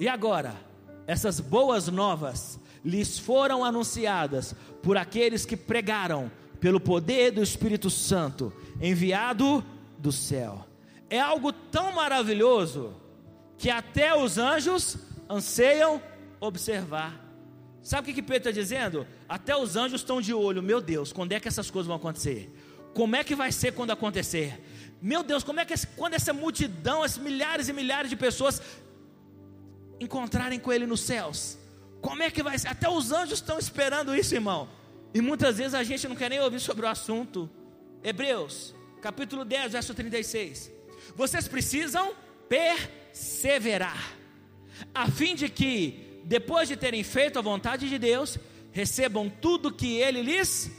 E 0.00 0.08
agora? 0.08 0.67
Essas 1.08 1.40
boas 1.40 1.88
novas 1.88 2.60
lhes 2.84 3.18
foram 3.18 3.64
anunciadas 3.64 4.54
por 4.82 4.98
aqueles 4.98 5.46
que 5.46 5.56
pregaram 5.56 6.30
pelo 6.60 6.78
poder 6.78 7.32
do 7.32 7.42
Espírito 7.42 7.88
Santo, 7.88 8.52
enviado 8.78 9.64
do 9.98 10.12
céu. 10.12 10.66
É 11.08 11.18
algo 11.18 11.50
tão 11.50 11.92
maravilhoso 11.92 12.94
que 13.56 13.70
até 13.70 14.14
os 14.14 14.36
anjos 14.36 14.98
anseiam 15.30 16.02
observar. 16.38 17.24
Sabe 17.82 18.10
o 18.10 18.14
que, 18.14 18.20
Pedro 18.20 18.36
está 18.36 18.50
dizendo? 18.50 19.06
Até 19.26 19.56
os 19.56 19.76
anjos 19.76 20.02
estão 20.02 20.20
de 20.20 20.34
olho, 20.34 20.62
meu 20.62 20.78
Deus, 20.78 21.10
quando 21.10 21.32
é 21.32 21.40
que 21.40 21.48
essas 21.48 21.70
coisas 21.70 21.86
vão 21.86 21.96
acontecer? 21.96 22.52
Como 22.92 23.16
é 23.16 23.24
que 23.24 23.34
vai 23.34 23.50
ser 23.50 23.72
quando 23.72 23.92
acontecer? 23.92 24.62
Meu 25.00 25.22
Deus, 25.22 25.42
como 25.42 25.58
é 25.58 25.64
que 25.64 25.74
quando 25.96 26.14
essa 26.14 26.34
multidão, 26.34 27.02
as 27.02 27.16
milhares 27.16 27.68
e 27.68 27.72
milhares 27.72 28.10
de 28.10 28.16
pessoas 28.16 28.60
encontrarem 30.00 30.58
com 30.58 30.72
Ele 30.72 30.86
nos 30.86 31.00
céus. 31.00 31.58
Como 32.00 32.22
é 32.22 32.30
que 32.30 32.42
vai 32.42 32.58
ser? 32.58 32.68
Até 32.68 32.88
os 32.88 33.12
anjos 33.12 33.38
estão 33.38 33.58
esperando 33.58 34.14
isso, 34.14 34.34
irmão. 34.34 34.68
E 35.12 35.20
muitas 35.20 35.58
vezes 35.58 35.74
a 35.74 35.82
gente 35.82 36.06
não 36.06 36.16
quer 36.16 36.30
nem 36.30 36.40
ouvir 36.40 36.60
sobre 36.60 36.86
o 36.86 36.88
assunto. 36.88 37.50
Hebreus, 38.02 38.74
capítulo 39.00 39.44
10, 39.44 39.72
verso 39.72 39.94
36. 39.94 40.70
Vocês 41.16 41.48
precisam 41.48 42.12
perseverar, 42.48 44.16
a 44.94 45.10
fim 45.10 45.34
de 45.34 45.48
que, 45.48 46.20
depois 46.24 46.68
de 46.68 46.76
terem 46.76 47.02
feito 47.02 47.38
a 47.38 47.42
vontade 47.42 47.88
de 47.88 47.98
Deus, 47.98 48.38
recebam 48.70 49.28
tudo 49.28 49.72
que 49.72 49.96
Ele 49.96 50.22
lhes 50.22 50.70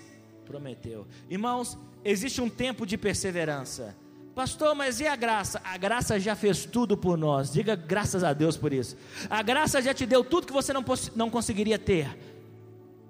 prometeu. 0.45 1.05
Irmãos, 1.29 1.77
existe 2.03 2.41
um 2.41 2.49
tempo 2.49 2.86
de 2.86 2.97
perseverança. 2.97 3.95
Pastor, 4.39 4.73
mas 4.73 5.02
e 5.02 5.06
a 5.06 5.17
graça? 5.17 5.60
A 5.65 5.75
graça 5.75 6.17
já 6.17 6.34
fez 6.34 6.63
tudo 6.63 6.95
por 6.95 7.17
nós. 7.17 7.52
Diga 7.52 7.75
graças 7.75 8.23
a 8.23 8.32
Deus 8.32 8.56
por 8.56 8.71
isso. 8.71 8.95
A 9.30 9.41
graça 9.41 9.82
já 9.82 9.93
te 9.93 10.06
deu 10.06 10.23
tudo 10.23 10.47
que 10.47 10.54
você 10.54 10.71
não, 10.71 10.82
não 11.13 11.30
conseguiria 11.30 11.78
ter. 11.78 12.17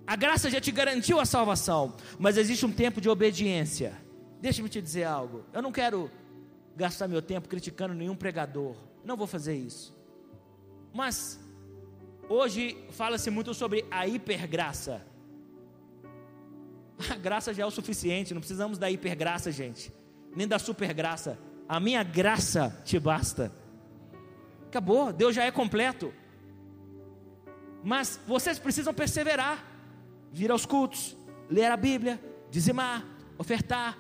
A 0.08 0.16
graça 0.16 0.50
já 0.50 0.60
te 0.60 0.72
garantiu 0.72 1.20
a 1.20 1.26
salvação. 1.26 1.94
Mas 2.18 2.36
existe 2.36 2.66
um 2.66 2.72
tempo 2.72 3.00
de 3.00 3.08
obediência. 3.08 3.94
Deixa-me 4.42 4.70
te 4.70 4.82
dizer 4.82 5.04
algo. 5.04 5.46
Eu 5.54 5.62
não 5.62 5.72
quero 5.72 6.10
gastar 6.76 7.08
meu 7.08 7.22
tempo 7.22 7.48
criticando 7.48 7.94
nenhum 7.94 8.16
pregador. 8.16 8.74
Não 9.06 9.16
vou 9.16 9.28
fazer 9.28 9.54
isso. 9.56 9.96
Mas 10.92 11.40
hoje 12.28 12.76
fala-se 12.90 13.30
muito 13.30 13.54
sobre 13.54 13.86
a 13.92 14.08
hipergraça. 14.08 15.00
A 17.08 17.16
graça 17.18 17.54
já 17.54 17.62
é 17.62 17.66
o 17.68 17.70
suficiente, 17.70 18.34
não 18.34 18.42
precisamos 18.42 18.80
da 18.80 18.90
hipergraça, 18.90 19.52
gente 19.52 19.99
nem 20.36 20.48
da 20.48 20.60
super 20.60 20.94
graça. 20.94 21.38
A 21.68 21.80
minha 21.80 22.04
graça 22.04 22.82
te 22.84 23.00
basta. 23.00 23.52
Acabou, 24.68 25.12
Deus 25.12 25.36
já 25.36 25.44
é 25.44 25.52
completo. 25.52 26.14
Mas 27.84 28.20
vocês 28.28 28.60
precisam 28.60 28.94
perseverar, 28.94 29.66
vir 30.32 30.52
aos 30.52 30.66
cultos, 30.66 31.18
ler 31.50 31.72
a 31.72 31.78
Bíblia, 31.78 32.20
dizimar, 32.52 33.06
ofertar, 33.38 33.98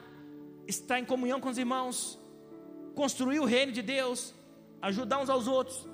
estar 0.67 0.99
em 0.99 1.05
comunhão 1.05 1.39
com 1.39 1.49
os 1.49 1.57
irmãos, 1.57 2.19
construir 2.95 3.39
o 3.39 3.45
reino 3.45 3.71
de 3.71 3.81
Deus, 3.81 4.33
ajudar 4.81 5.19
uns 5.19 5.29
aos 5.29 5.47
outros. 5.47 5.87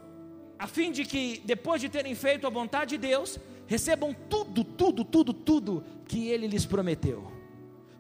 a 0.58 0.68
fim 0.68 0.92
de 0.92 1.04
que, 1.04 1.42
depois 1.44 1.82
de 1.82 1.90
terem 1.90 2.16
feito 2.16 2.48
a 2.48 2.50
vontade 2.50 2.92
de 2.92 2.98
Deus, 2.98 3.38
recebam 3.68 4.16
tudo, 4.30 4.64
tudo, 4.64 5.04
tudo, 5.04 5.34
tudo 5.34 5.84
que 6.08 6.30
ele 6.30 6.48
lhes 6.48 6.66
prometeu. 6.66 7.30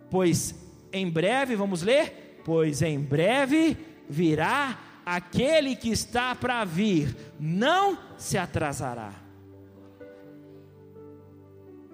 Pois 0.10 0.56
em 0.92 1.10
breve, 1.10 1.56
vamos 1.56 1.82
ler? 1.82 2.25
Pois 2.46 2.84
em 2.84 3.00
breve 3.00 3.76
virá 4.08 4.80
aquele 5.04 5.76
que 5.76 5.89
está 5.89 6.36
para 6.36 6.64
vir, 6.64 7.16
não 7.39 7.98
se 8.20 8.38
atrasará. 8.38 9.12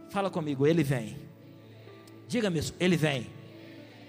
Fala 0.09 0.29
comigo, 0.29 0.67
ele 0.67 0.83
vem. 0.83 1.17
Diga-me 2.27 2.59
isso, 2.59 2.75
ele 2.79 2.97
vem. 2.97 3.27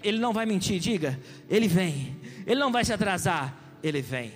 Ele 0.02 0.18
não 0.18 0.32
vai 0.32 0.44
mentir, 0.44 0.80
diga, 0.80 1.18
ele 1.48 1.68
vem. 1.68 2.20
Ele 2.44 2.58
não 2.58 2.72
vai 2.72 2.84
se 2.84 2.92
atrasar, 2.92 3.56
ele 3.80 4.02
vem. 4.02 4.32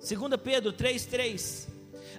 2 0.00 0.40
Pedro 0.42 0.72
3,3 0.72 1.68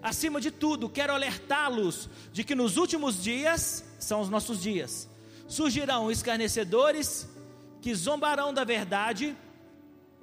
Acima 0.02 0.40
de 0.40 0.50
tudo, 0.50 0.90
quero 0.90 1.14
alertá-los 1.14 2.10
de 2.32 2.44
que 2.44 2.56
nos 2.56 2.78
últimos 2.78 3.22
dias, 3.22 3.84
são 4.00 4.22
os 4.22 4.30
nossos 4.30 4.62
dias, 4.62 5.10
surgirão 5.48 6.12
escarnecedores 6.12 7.28
que 7.82 7.94
zombarão 7.94 8.54
da 8.54 8.64
verdade 8.64 9.36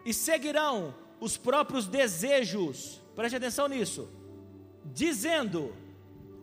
e 0.04 0.12
seguirão 0.12 0.94
os 1.20 1.36
próprios 1.36 1.86
desejos, 1.86 3.00
preste 3.14 3.36
atenção 3.36 3.68
nisso, 3.68 4.08
dizendo 4.84 5.72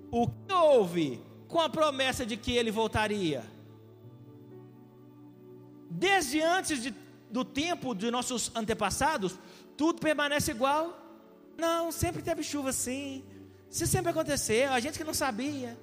o 0.10 0.28
que 0.28 0.54
houve 0.54 1.22
com 1.48 1.60
a 1.60 1.70
promessa 1.70 2.26
de 2.26 2.38
que 2.38 2.54
ele 2.54 2.72
voltaria. 2.72 3.44
Desde 5.90 6.42
antes 6.42 6.82
de, 6.82 6.94
do 7.30 7.44
tempo 7.44 7.94
de 7.94 8.10
nossos 8.10 8.52
antepassados, 8.56 9.38
tudo 9.76 10.00
permanece 10.00 10.52
igual. 10.52 10.98
Não, 11.58 11.92
sempre 11.92 12.22
teve 12.22 12.44
chuva 12.44 12.72
sim. 12.72 13.26
Isso 13.70 13.86
sempre 13.88 14.12
aconteceu, 14.12 14.72
a 14.72 14.80
gente 14.80 14.98
que 14.98 15.04
não 15.04 15.14
sabia. 15.14 15.78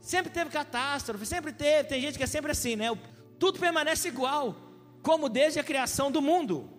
Sempre 0.00 0.30
teve 0.30 0.50
catástrofe, 0.50 1.26
sempre 1.26 1.52
teve, 1.52 1.88
tem 1.88 2.00
gente 2.00 2.16
que 2.16 2.24
é 2.24 2.26
sempre 2.26 2.52
assim, 2.52 2.76
né? 2.76 2.86
Tudo 3.38 3.58
permanece 3.58 4.08
igual, 4.08 4.54
como 5.02 5.28
desde 5.28 5.58
a 5.58 5.64
criação 5.64 6.10
do 6.10 6.22
mundo. 6.22 6.70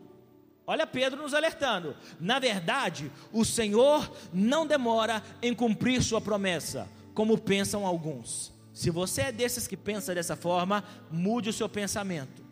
Olha 0.66 0.86
Pedro 0.86 1.22
nos 1.22 1.34
alertando. 1.34 1.96
Na 2.20 2.40
verdade, 2.40 3.12
o 3.32 3.46
Senhor 3.46 4.12
não 4.34 4.68
demora 4.68 5.24
em 5.42 5.54
cumprir 5.54 6.04
sua 6.04 6.20
promessa, 6.20 6.90
como 7.14 7.38
pensam 7.38 7.86
alguns. 7.86 8.54
Se 8.74 8.90
você 8.90 9.24
é 9.24 9.32
desses 9.32 9.68
que 9.68 9.78
pensa 9.78 10.14
dessa 10.14 10.36
forma, 10.36 10.84
mude 11.10 11.50
o 11.50 11.54
seu 11.54 11.70
pensamento. 11.70 12.46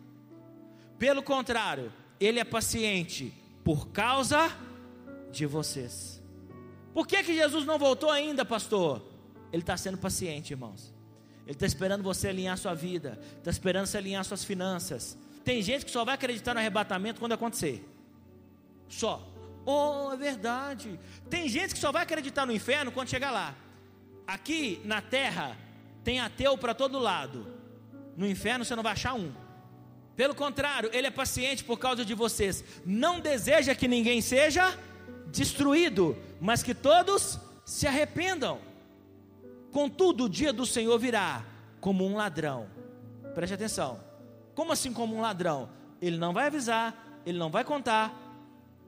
Pelo 0.98 1.22
contrário, 1.22 1.92
ele 2.18 2.40
é 2.40 2.44
paciente 2.44 3.32
por 3.62 3.88
causa 3.88 4.50
de 5.30 5.44
vocês. 5.44 6.22
Por 6.94 7.06
que, 7.06 7.22
que 7.22 7.34
Jesus 7.34 7.66
não 7.66 7.78
voltou 7.78 8.10
ainda, 8.10 8.44
pastor? 8.44 9.02
Ele 9.52 9.62
está 9.62 9.76
sendo 9.76 9.98
paciente, 9.98 10.50
irmãos. 10.52 10.94
Ele 11.44 11.52
está 11.52 11.66
esperando 11.66 12.02
você 12.02 12.28
alinhar 12.28 12.58
sua 12.58 12.74
vida, 12.74 13.18
está 13.38 13.50
esperando 13.50 13.86
você 13.86 13.98
alinhar 13.98 14.24
suas 14.24 14.44
finanças. 14.44 15.16
Tem 15.44 15.62
gente 15.62 15.84
que 15.84 15.90
só 15.90 16.04
vai 16.04 16.14
acreditar 16.14 16.54
no 16.54 16.60
arrebatamento 16.60 17.20
quando 17.20 17.32
acontecer. 17.32 17.88
Só. 18.88 19.32
Oh, 19.64 20.12
é 20.12 20.16
verdade. 20.16 20.98
Tem 21.30 21.48
gente 21.48 21.74
que 21.74 21.80
só 21.80 21.92
vai 21.92 22.02
acreditar 22.02 22.46
no 22.46 22.52
inferno 22.52 22.90
quando 22.90 23.08
chegar 23.08 23.30
lá. 23.30 23.54
Aqui 24.26 24.80
na 24.84 25.00
terra 25.00 25.56
tem 26.02 26.20
ateu 26.20 26.58
para 26.58 26.74
todo 26.74 26.98
lado. 26.98 27.46
No 28.16 28.26
inferno 28.26 28.64
você 28.64 28.74
não 28.74 28.82
vai 28.82 28.92
achar 28.92 29.14
um. 29.14 29.32
Pelo 30.16 30.34
contrário, 30.34 30.90
ele 30.92 31.06
é 31.06 31.10
paciente 31.10 31.62
por 31.62 31.78
causa 31.78 32.04
de 32.04 32.14
vocês. 32.14 32.64
Não 32.84 33.20
deseja 33.20 33.74
que 33.74 33.86
ninguém 33.86 34.20
seja 34.20 34.76
destruído, 35.28 36.16
mas 36.40 36.62
que 36.62 36.74
todos 36.74 37.38
se 37.64 37.86
arrependam. 37.86 38.58
Contudo, 39.76 40.24
o 40.24 40.28
dia 40.30 40.54
do 40.54 40.64
Senhor 40.64 40.98
virá 40.98 41.44
como 41.82 42.02
um 42.06 42.16
ladrão. 42.16 42.66
Preste 43.34 43.52
atenção. 43.52 44.00
Como 44.54 44.72
assim 44.72 44.90
como 44.90 45.14
um 45.14 45.20
ladrão? 45.20 45.68
Ele 46.00 46.16
não 46.16 46.32
vai 46.32 46.46
avisar, 46.46 47.20
ele 47.26 47.36
não 47.36 47.50
vai 47.50 47.62
contar. 47.62 48.10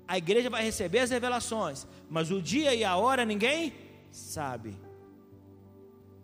A 0.09 0.17
igreja 0.17 0.49
vai 0.49 0.65
receber 0.65 1.01
as 1.01 1.11
revelações, 1.11 1.87
mas 2.09 2.31
o 2.31 2.41
dia 2.41 2.75
e 2.75 2.85
a 2.85 2.97
hora 2.97 3.27
ninguém 3.27 3.75
sabe. 4.11 4.81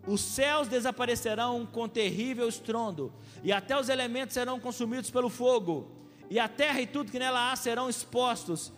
Os 0.07 0.21
céus 0.21 0.67
desaparecerão 0.67 1.63
com 1.63 1.87
terrível 1.87 2.49
estrondo, 2.49 3.13
e 3.43 3.51
até 3.51 3.79
os 3.79 3.87
elementos 3.87 4.33
serão 4.33 4.59
consumidos 4.59 5.11
pelo 5.11 5.29
fogo, 5.29 5.91
e 6.27 6.39
a 6.39 6.49
terra 6.49 6.81
e 6.81 6.87
tudo 6.87 7.11
que 7.11 7.19
nela 7.19 7.51
há 7.51 7.55
serão 7.55 7.87
expostos, 7.87 8.73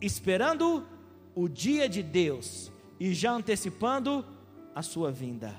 esperando 0.00 0.84
o 1.32 1.48
dia 1.48 1.88
de 1.88 2.02
Deus 2.02 2.72
e 2.98 3.14
já 3.14 3.30
antecipando 3.30 4.26
a 4.74 4.82
sua 4.82 5.10
vinda. 5.10 5.54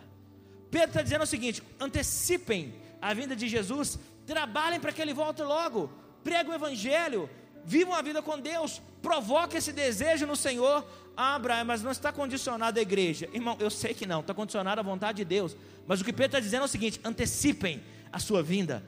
Pedro 0.70 0.88
está 0.88 1.02
dizendo 1.02 1.24
o 1.24 1.28
seguinte: 1.28 1.62
antecipem 1.80 2.74
a 3.02 3.14
vinda 3.14 3.36
de 3.36 3.48
Jesus, 3.48 4.00
trabalhem 4.26 4.80
para 4.80 4.92
que 4.92 5.02
ele 5.02 5.14
volte 5.14 5.42
logo, 5.42 5.92
pregue 6.24 6.50
o 6.50 6.54
Evangelho, 6.54 7.30
vivam 7.66 7.94
a 7.94 8.02
vida 8.02 8.22
com 8.22 8.40
Deus, 8.40 8.82
provoque 9.02 9.58
esse 9.58 9.74
desejo 9.74 10.26
no 10.26 10.36
Senhor. 10.36 10.86
Ah, 11.16 11.36
Abraão, 11.36 11.66
mas 11.66 11.84
não 11.84 11.92
está 11.92 12.12
condicionado 12.12 12.80
à 12.80 12.82
igreja. 12.82 13.30
Irmão, 13.34 13.58
eu 13.60 13.70
sei 13.70 13.94
que 13.94 14.06
não, 14.06 14.22
está 14.22 14.34
condicionado 14.34 14.80
à 14.80 14.84
vontade 14.84 15.18
de 15.18 15.26
Deus. 15.26 15.58
Mas 15.86 16.00
o 16.00 16.06
que 16.06 16.14
Pedro 16.14 16.38
está 16.38 16.40
dizendo 16.40 16.62
é 16.62 16.66
o 16.66 16.70
seguinte: 16.70 17.02
antecipem 17.04 17.84
a 18.12 18.20
sua 18.20 18.42
vinda. 18.42 18.84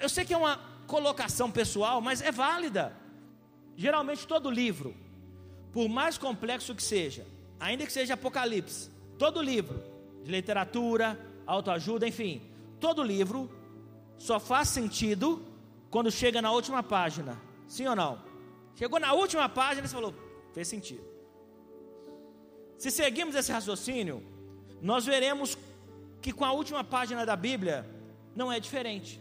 Eu 0.00 0.08
sei 0.08 0.24
que 0.24 0.34
é 0.34 0.36
uma 0.36 0.60
colocação 0.86 1.50
pessoal, 1.50 2.00
mas 2.00 2.20
é 2.20 2.30
válida. 2.30 2.96
Geralmente 3.76 4.26
todo 4.26 4.50
livro, 4.50 4.94
por 5.72 5.88
mais 5.88 6.16
complexo 6.16 6.74
que 6.74 6.82
seja, 6.82 7.26
ainda 7.58 7.84
que 7.84 7.92
seja 7.92 8.14
Apocalipse, 8.14 8.90
todo 9.18 9.42
livro 9.42 9.82
de 10.22 10.30
literatura, 10.30 11.18
autoajuda, 11.46 12.06
enfim, 12.06 12.42
todo 12.80 13.02
livro 13.02 13.50
só 14.18 14.40
faz 14.40 14.68
sentido 14.68 15.42
quando 15.90 16.10
chega 16.10 16.40
na 16.40 16.50
última 16.50 16.82
página. 16.82 17.40
Sim 17.68 17.86
ou 17.86 17.96
não? 17.96 18.22
Chegou 18.74 18.98
na 18.98 19.12
última 19.12 19.48
página 19.48 19.86
e 19.86 19.88
você 19.88 19.94
falou, 19.94 20.14
fez 20.52 20.66
sentido. 20.68 21.04
Se 22.78 22.90
seguirmos 22.90 23.34
esse 23.34 23.52
raciocínio, 23.52 24.22
nós 24.82 25.06
veremos 25.06 25.56
que 26.20 26.32
com 26.32 26.44
a 26.44 26.52
última 26.52 26.82
página 26.82 27.24
da 27.24 27.36
Bíblia 27.36 27.88
não 28.34 28.50
é 28.50 28.58
diferente. 28.58 29.20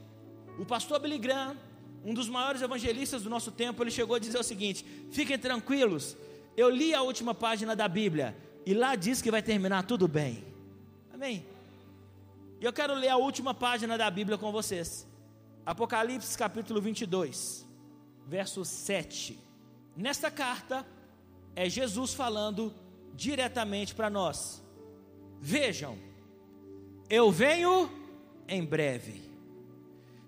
O 0.57 0.65
pastor 0.65 0.99
Billy 0.99 1.17
Graham, 1.17 1.55
um 2.03 2.13
dos 2.13 2.27
maiores 2.27 2.61
evangelistas 2.61 3.23
do 3.23 3.29
nosso 3.29 3.51
tempo, 3.51 3.83
ele 3.83 3.91
chegou 3.91 4.15
a 4.15 4.19
dizer 4.19 4.39
o 4.39 4.43
seguinte: 4.43 4.85
fiquem 5.11 5.37
tranquilos, 5.37 6.17
eu 6.57 6.69
li 6.69 6.93
a 6.93 7.01
última 7.01 7.33
página 7.33 7.75
da 7.75 7.87
Bíblia 7.87 8.35
e 8.65 8.73
lá 8.73 8.95
diz 8.95 9.21
que 9.21 9.31
vai 9.31 9.41
terminar 9.41 9.83
tudo 9.83 10.07
bem. 10.07 10.43
Amém? 11.13 11.45
E 12.59 12.65
eu 12.65 12.71
quero 12.71 12.93
ler 12.93 13.09
a 13.09 13.17
última 13.17 13.53
página 13.53 13.97
da 13.97 14.09
Bíblia 14.09 14.37
com 14.37 14.51
vocês. 14.51 15.07
Apocalipse 15.65 16.37
capítulo 16.37 16.81
22, 16.81 17.65
verso 18.25 18.63
7. 18.63 19.39
Nesta 19.95 20.31
carta 20.31 20.85
é 21.55 21.69
Jesus 21.69 22.13
falando 22.13 22.73
diretamente 23.13 23.93
para 23.93 24.09
nós. 24.09 24.63
Vejam, 25.39 25.97
eu 27.09 27.31
venho 27.31 27.89
em 28.47 28.63
breve. 28.63 29.21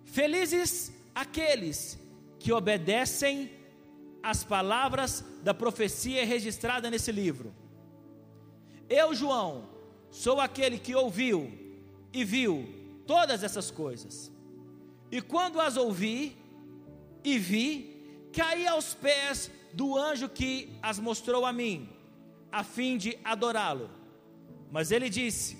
Felizes 0.04 0.92
aqueles 1.14 2.00
que 2.40 2.52
obedecem 2.52 3.50
às 4.22 4.44
palavras 4.44 5.24
da 5.42 5.54
profecia 5.54 6.26
registrada 6.26 6.90
nesse 6.90 7.12
livro. 7.12 7.54
Eu, 8.90 9.16
João, 9.16 9.68
sou 10.12 10.40
aquele 10.40 10.78
que 10.78 10.96
ouviu 10.96 11.52
e 12.14 12.24
viu 12.24 12.68
todas 13.06 13.44
essas 13.44 13.72
coisas. 13.72 14.32
E 15.12 15.22
quando 15.22 15.60
as 15.60 15.78
ouvi 15.78 16.36
e 17.24 17.38
vi, 17.40 18.28
caí 18.32 18.68
aos 18.68 18.94
pés 18.94 19.52
do 19.74 19.98
anjo 19.98 20.30
que 20.30 20.70
as 20.82 21.00
mostrou 21.00 21.46
a 21.46 21.52
mim, 21.52 21.90
a 22.52 22.64
fim 22.64 22.98
de 22.98 23.18
adorá-lo. 23.24 23.90
Mas 24.72 24.92
ele 24.92 25.10
disse: 25.10 25.58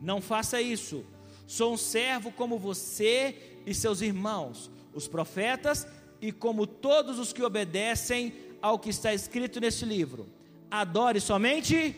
Não 0.00 0.20
faça 0.20 0.60
isso. 0.60 1.04
Sou 1.46 1.74
um 1.74 1.76
servo 1.76 2.32
como 2.32 2.58
você 2.58 3.60
e 3.66 3.74
seus 3.74 4.00
irmãos, 4.00 4.70
os 4.94 5.06
profetas, 5.06 5.86
e 6.20 6.32
como 6.32 6.66
todos 6.66 7.18
os 7.18 7.32
que 7.32 7.42
obedecem 7.42 8.32
ao 8.62 8.78
que 8.78 8.88
está 8.88 9.12
escrito 9.12 9.60
neste 9.60 9.84
livro. 9.84 10.26
Adore 10.70 11.20
somente 11.20 11.94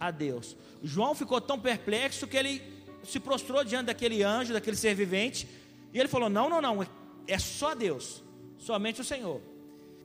a 0.00 0.10
Deus. 0.10 0.56
João 0.82 1.14
ficou 1.14 1.40
tão 1.40 1.60
perplexo 1.60 2.26
que 2.26 2.36
ele 2.36 2.62
se 3.04 3.20
prostrou 3.20 3.62
diante 3.62 3.86
daquele 3.86 4.22
anjo, 4.22 4.52
daquele 4.52 4.76
ser 4.76 4.94
vivente, 4.94 5.46
e 5.92 5.98
ele 6.00 6.08
falou: 6.08 6.30
Não, 6.30 6.48
não, 6.48 6.60
não, 6.60 6.86
é 7.26 7.38
só 7.38 7.74
Deus, 7.74 8.22
somente 8.58 9.00
o 9.00 9.04
Senhor. 9.04 9.40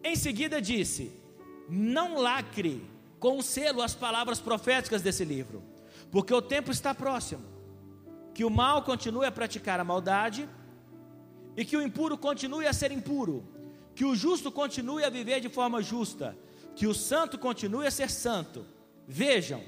Em 0.03 0.15
seguida 0.15 0.61
disse: 0.61 1.11
Não 1.69 2.17
lacre 2.19 2.83
com 3.19 3.41
selo 3.41 3.81
as 3.81 3.95
palavras 3.95 4.39
proféticas 4.39 5.01
desse 5.01 5.23
livro, 5.23 5.63
porque 6.11 6.33
o 6.33 6.41
tempo 6.41 6.71
está 6.71 6.93
próximo. 6.93 7.55
Que 8.33 8.43
o 8.43 8.49
mal 8.49 8.83
continue 8.83 9.25
a 9.25 9.31
praticar 9.31 9.79
a 9.79 9.83
maldade, 9.83 10.47
e 11.55 11.63
que 11.63 11.77
o 11.77 11.81
impuro 11.81 12.17
continue 12.17 12.67
a 12.67 12.73
ser 12.73 12.91
impuro, 12.91 13.47
que 13.95 14.03
o 14.03 14.13
justo 14.13 14.51
continue 14.51 15.05
a 15.05 15.09
viver 15.09 15.39
de 15.39 15.47
forma 15.47 15.81
justa, 15.81 16.37
que 16.75 16.85
o 16.85 16.93
santo 16.93 17.37
continue 17.37 17.87
a 17.87 17.91
ser 17.91 18.09
santo. 18.09 18.65
Vejam, 19.07 19.63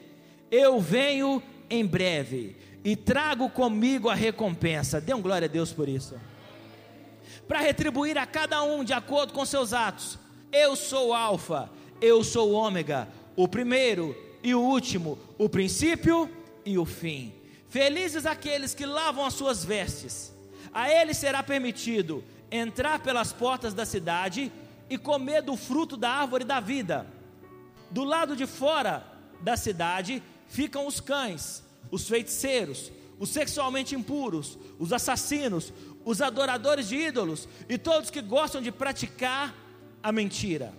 eu 0.51 0.79
venho 0.79 1.41
em 1.69 1.85
breve 1.85 2.55
e 2.83 2.95
trago 2.95 3.49
comigo 3.49 4.09
a 4.09 4.15
recompensa. 4.15 5.01
Dê 5.01 5.13
um 5.13 5.21
glória 5.21 5.45
a 5.45 5.51
Deus 5.51 5.73
por 5.73 5.89
isso. 5.89 6.15
Para 7.47 7.59
retribuir 7.59 8.17
a 8.17 8.25
cada 8.25 8.63
um 8.63 8.83
de 8.83 8.93
acordo 8.93 9.33
com 9.33 9.45
seus 9.45 9.73
atos. 9.73 10.17
Eu 10.51 10.75
sou 10.75 11.09
o 11.09 11.13
Alfa, 11.13 11.69
eu 12.01 12.23
sou 12.23 12.51
o 12.51 12.53
Ômega, 12.53 13.07
o 13.35 13.47
primeiro 13.47 14.15
e 14.41 14.55
o 14.55 14.61
último, 14.61 15.19
o 15.37 15.49
princípio 15.49 16.29
e 16.65 16.77
o 16.77 16.85
fim. 16.85 17.33
Felizes 17.67 18.25
aqueles 18.25 18.73
que 18.73 18.85
lavam 18.85 19.25
as 19.25 19.33
suas 19.33 19.65
vestes. 19.65 20.33
A 20.73 20.89
eles 20.89 21.17
será 21.17 21.43
permitido 21.43 22.23
entrar 22.49 22.99
pelas 22.99 23.33
portas 23.33 23.73
da 23.73 23.85
cidade 23.85 24.51
e 24.89 24.97
comer 24.97 25.41
do 25.41 25.57
fruto 25.57 25.97
da 25.97 26.09
árvore 26.09 26.45
da 26.45 26.59
vida. 26.59 27.05
Do 27.91 28.03
lado 28.03 28.35
de 28.35 28.45
fora 28.45 29.05
da 29.41 29.57
cidade 29.57 30.23
ficam 30.47 30.87
os 30.87 30.99
cães, 30.99 31.63
os 31.91 32.07
feiticeiros, 32.07 32.91
os 33.19 33.29
sexualmente 33.29 33.95
impuros, 33.95 34.57
os 34.77 34.93
assassinos, 34.93 35.73
os 36.05 36.21
adoradores 36.21 36.87
de 36.87 36.95
ídolos 36.95 37.47
e 37.67 37.77
todos 37.77 38.09
que 38.09 38.21
gostam 38.21 38.61
de 38.61 38.71
praticar 38.71 39.53
a 40.01 40.11
mentira. 40.11 40.73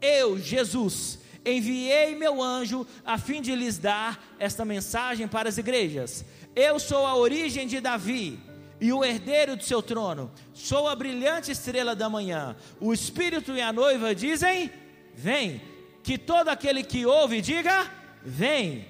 Eu, 0.00 0.38
Jesus, 0.38 1.18
enviei 1.44 2.14
meu 2.14 2.42
anjo 2.42 2.86
a 3.04 3.18
fim 3.18 3.40
de 3.40 3.54
lhes 3.54 3.78
dar 3.78 4.34
esta 4.38 4.64
mensagem 4.64 5.28
para 5.28 5.48
as 5.48 5.58
igrejas. 5.58 6.24
Eu 6.54 6.78
sou 6.78 7.06
a 7.06 7.16
origem 7.16 7.66
de 7.66 7.80
Davi 7.80 8.38
e 8.80 8.92
o 8.92 9.04
herdeiro 9.04 9.56
do 9.56 9.62
seu 9.64 9.82
trono. 9.82 10.30
Sou 10.52 10.88
a 10.88 10.96
brilhante 10.96 11.50
estrela 11.50 11.94
da 11.94 12.08
manhã. 12.08 12.56
O 12.80 12.92
Espírito 12.92 13.52
e 13.52 13.60
a 13.60 13.72
noiva 13.72 14.14
dizem: 14.14 14.70
Vem. 15.14 15.60
Que 16.02 16.16
todo 16.16 16.48
aquele 16.48 16.84
que 16.84 17.04
ouve 17.04 17.40
diga: 17.40 17.90
Vem. 18.26 18.84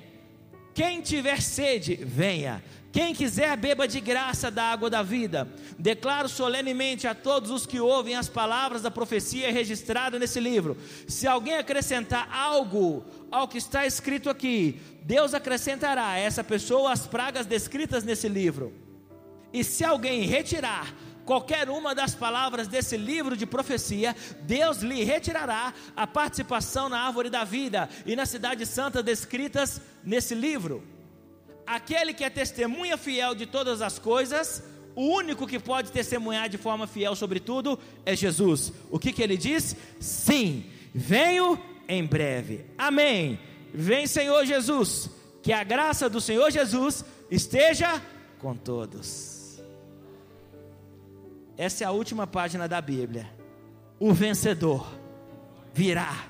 Quem 0.74 1.02
tiver 1.02 1.42
sede, 1.42 1.94
venha. 1.94 2.62
Quem 2.90 3.14
quiser, 3.14 3.54
beba 3.58 3.86
de 3.86 4.00
graça 4.00 4.50
da 4.50 4.64
água 4.64 4.88
da 4.88 5.02
vida. 5.02 5.46
Declaro 5.78 6.30
solenemente 6.30 7.06
a 7.06 7.14
todos 7.14 7.50
os 7.50 7.66
que 7.66 7.78
ouvem 7.78 8.16
as 8.16 8.26
palavras 8.26 8.80
da 8.80 8.90
profecia 8.90 9.52
registrada 9.52 10.18
nesse 10.18 10.40
livro: 10.40 10.78
se 11.06 11.26
alguém 11.26 11.58
acrescentar 11.58 12.26
algo 12.32 13.04
ao 13.30 13.46
que 13.46 13.58
está 13.58 13.84
escrito 13.84 14.30
aqui, 14.30 14.80
Deus 15.02 15.34
acrescentará 15.34 16.08
a 16.08 16.18
essa 16.18 16.42
pessoa 16.42 16.90
as 16.90 17.06
pragas 17.06 17.44
descritas 17.44 18.02
nesse 18.02 18.30
livro. 18.30 18.72
E 19.52 19.62
se 19.62 19.84
alguém 19.84 20.22
retirar 20.22 20.94
qualquer 21.26 21.68
uma 21.68 21.92
das 21.94 22.14
palavras 22.14 22.68
desse 22.68 22.96
livro 22.96 23.36
de 23.36 23.44
profecia, 23.44 24.14
Deus 24.42 24.78
lhe 24.78 25.02
retirará 25.02 25.74
a 25.94 26.06
participação 26.06 26.88
na 26.88 27.00
árvore 27.00 27.28
da 27.28 27.42
vida 27.42 27.90
e 28.06 28.14
na 28.14 28.24
cidade 28.24 28.64
santa 28.64 29.02
descritas 29.02 29.80
nesse 30.04 30.34
livro. 30.34 30.82
Aquele 31.66 32.14
que 32.14 32.22
é 32.22 32.30
testemunha 32.30 32.96
fiel 32.96 33.34
de 33.34 33.44
todas 33.44 33.82
as 33.82 33.98
coisas, 33.98 34.62
o 34.94 35.02
único 35.02 35.48
que 35.48 35.58
pode 35.58 35.90
testemunhar 35.90 36.48
de 36.48 36.56
forma 36.56 36.86
fiel 36.86 37.16
sobre 37.16 37.40
tudo 37.40 37.76
é 38.06 38.14
Jesus. 38.14 38.72
O 38.88 38.98
que, 38.98 39.12
que 39.12 39.22
ele 39.22 39.36
diz? 39.36 39.74
Sim, 39.98 40.64
venho 40.94 41.60
em 41.88 42.06
breve. 42.06 42.64
Amém. 42.78 43.38
Vem, 43.74 44.06
Senhor 44.06 44.46
Jesus. 44.46 45.10
Que 45.42 45.52
a 45.52 45.64
graça 45.64 46.08
do 46.08 46.20
Senhor 46.20 46.50
Jesus 46.52 47.04
esteja 47.30 48.00
com 48.38 48.56
todos. 48.56 49.35
Essa 51.58 51.84
é 51.84 51.86
a 51.86 51.90
última 51.90 52.26
página 52.26 52.68
da 52.68 52.80
Bíblia. 52.80 53.26
O 53.98 54.12
vencedor 54.12 54.86
virá. 55.72 56.26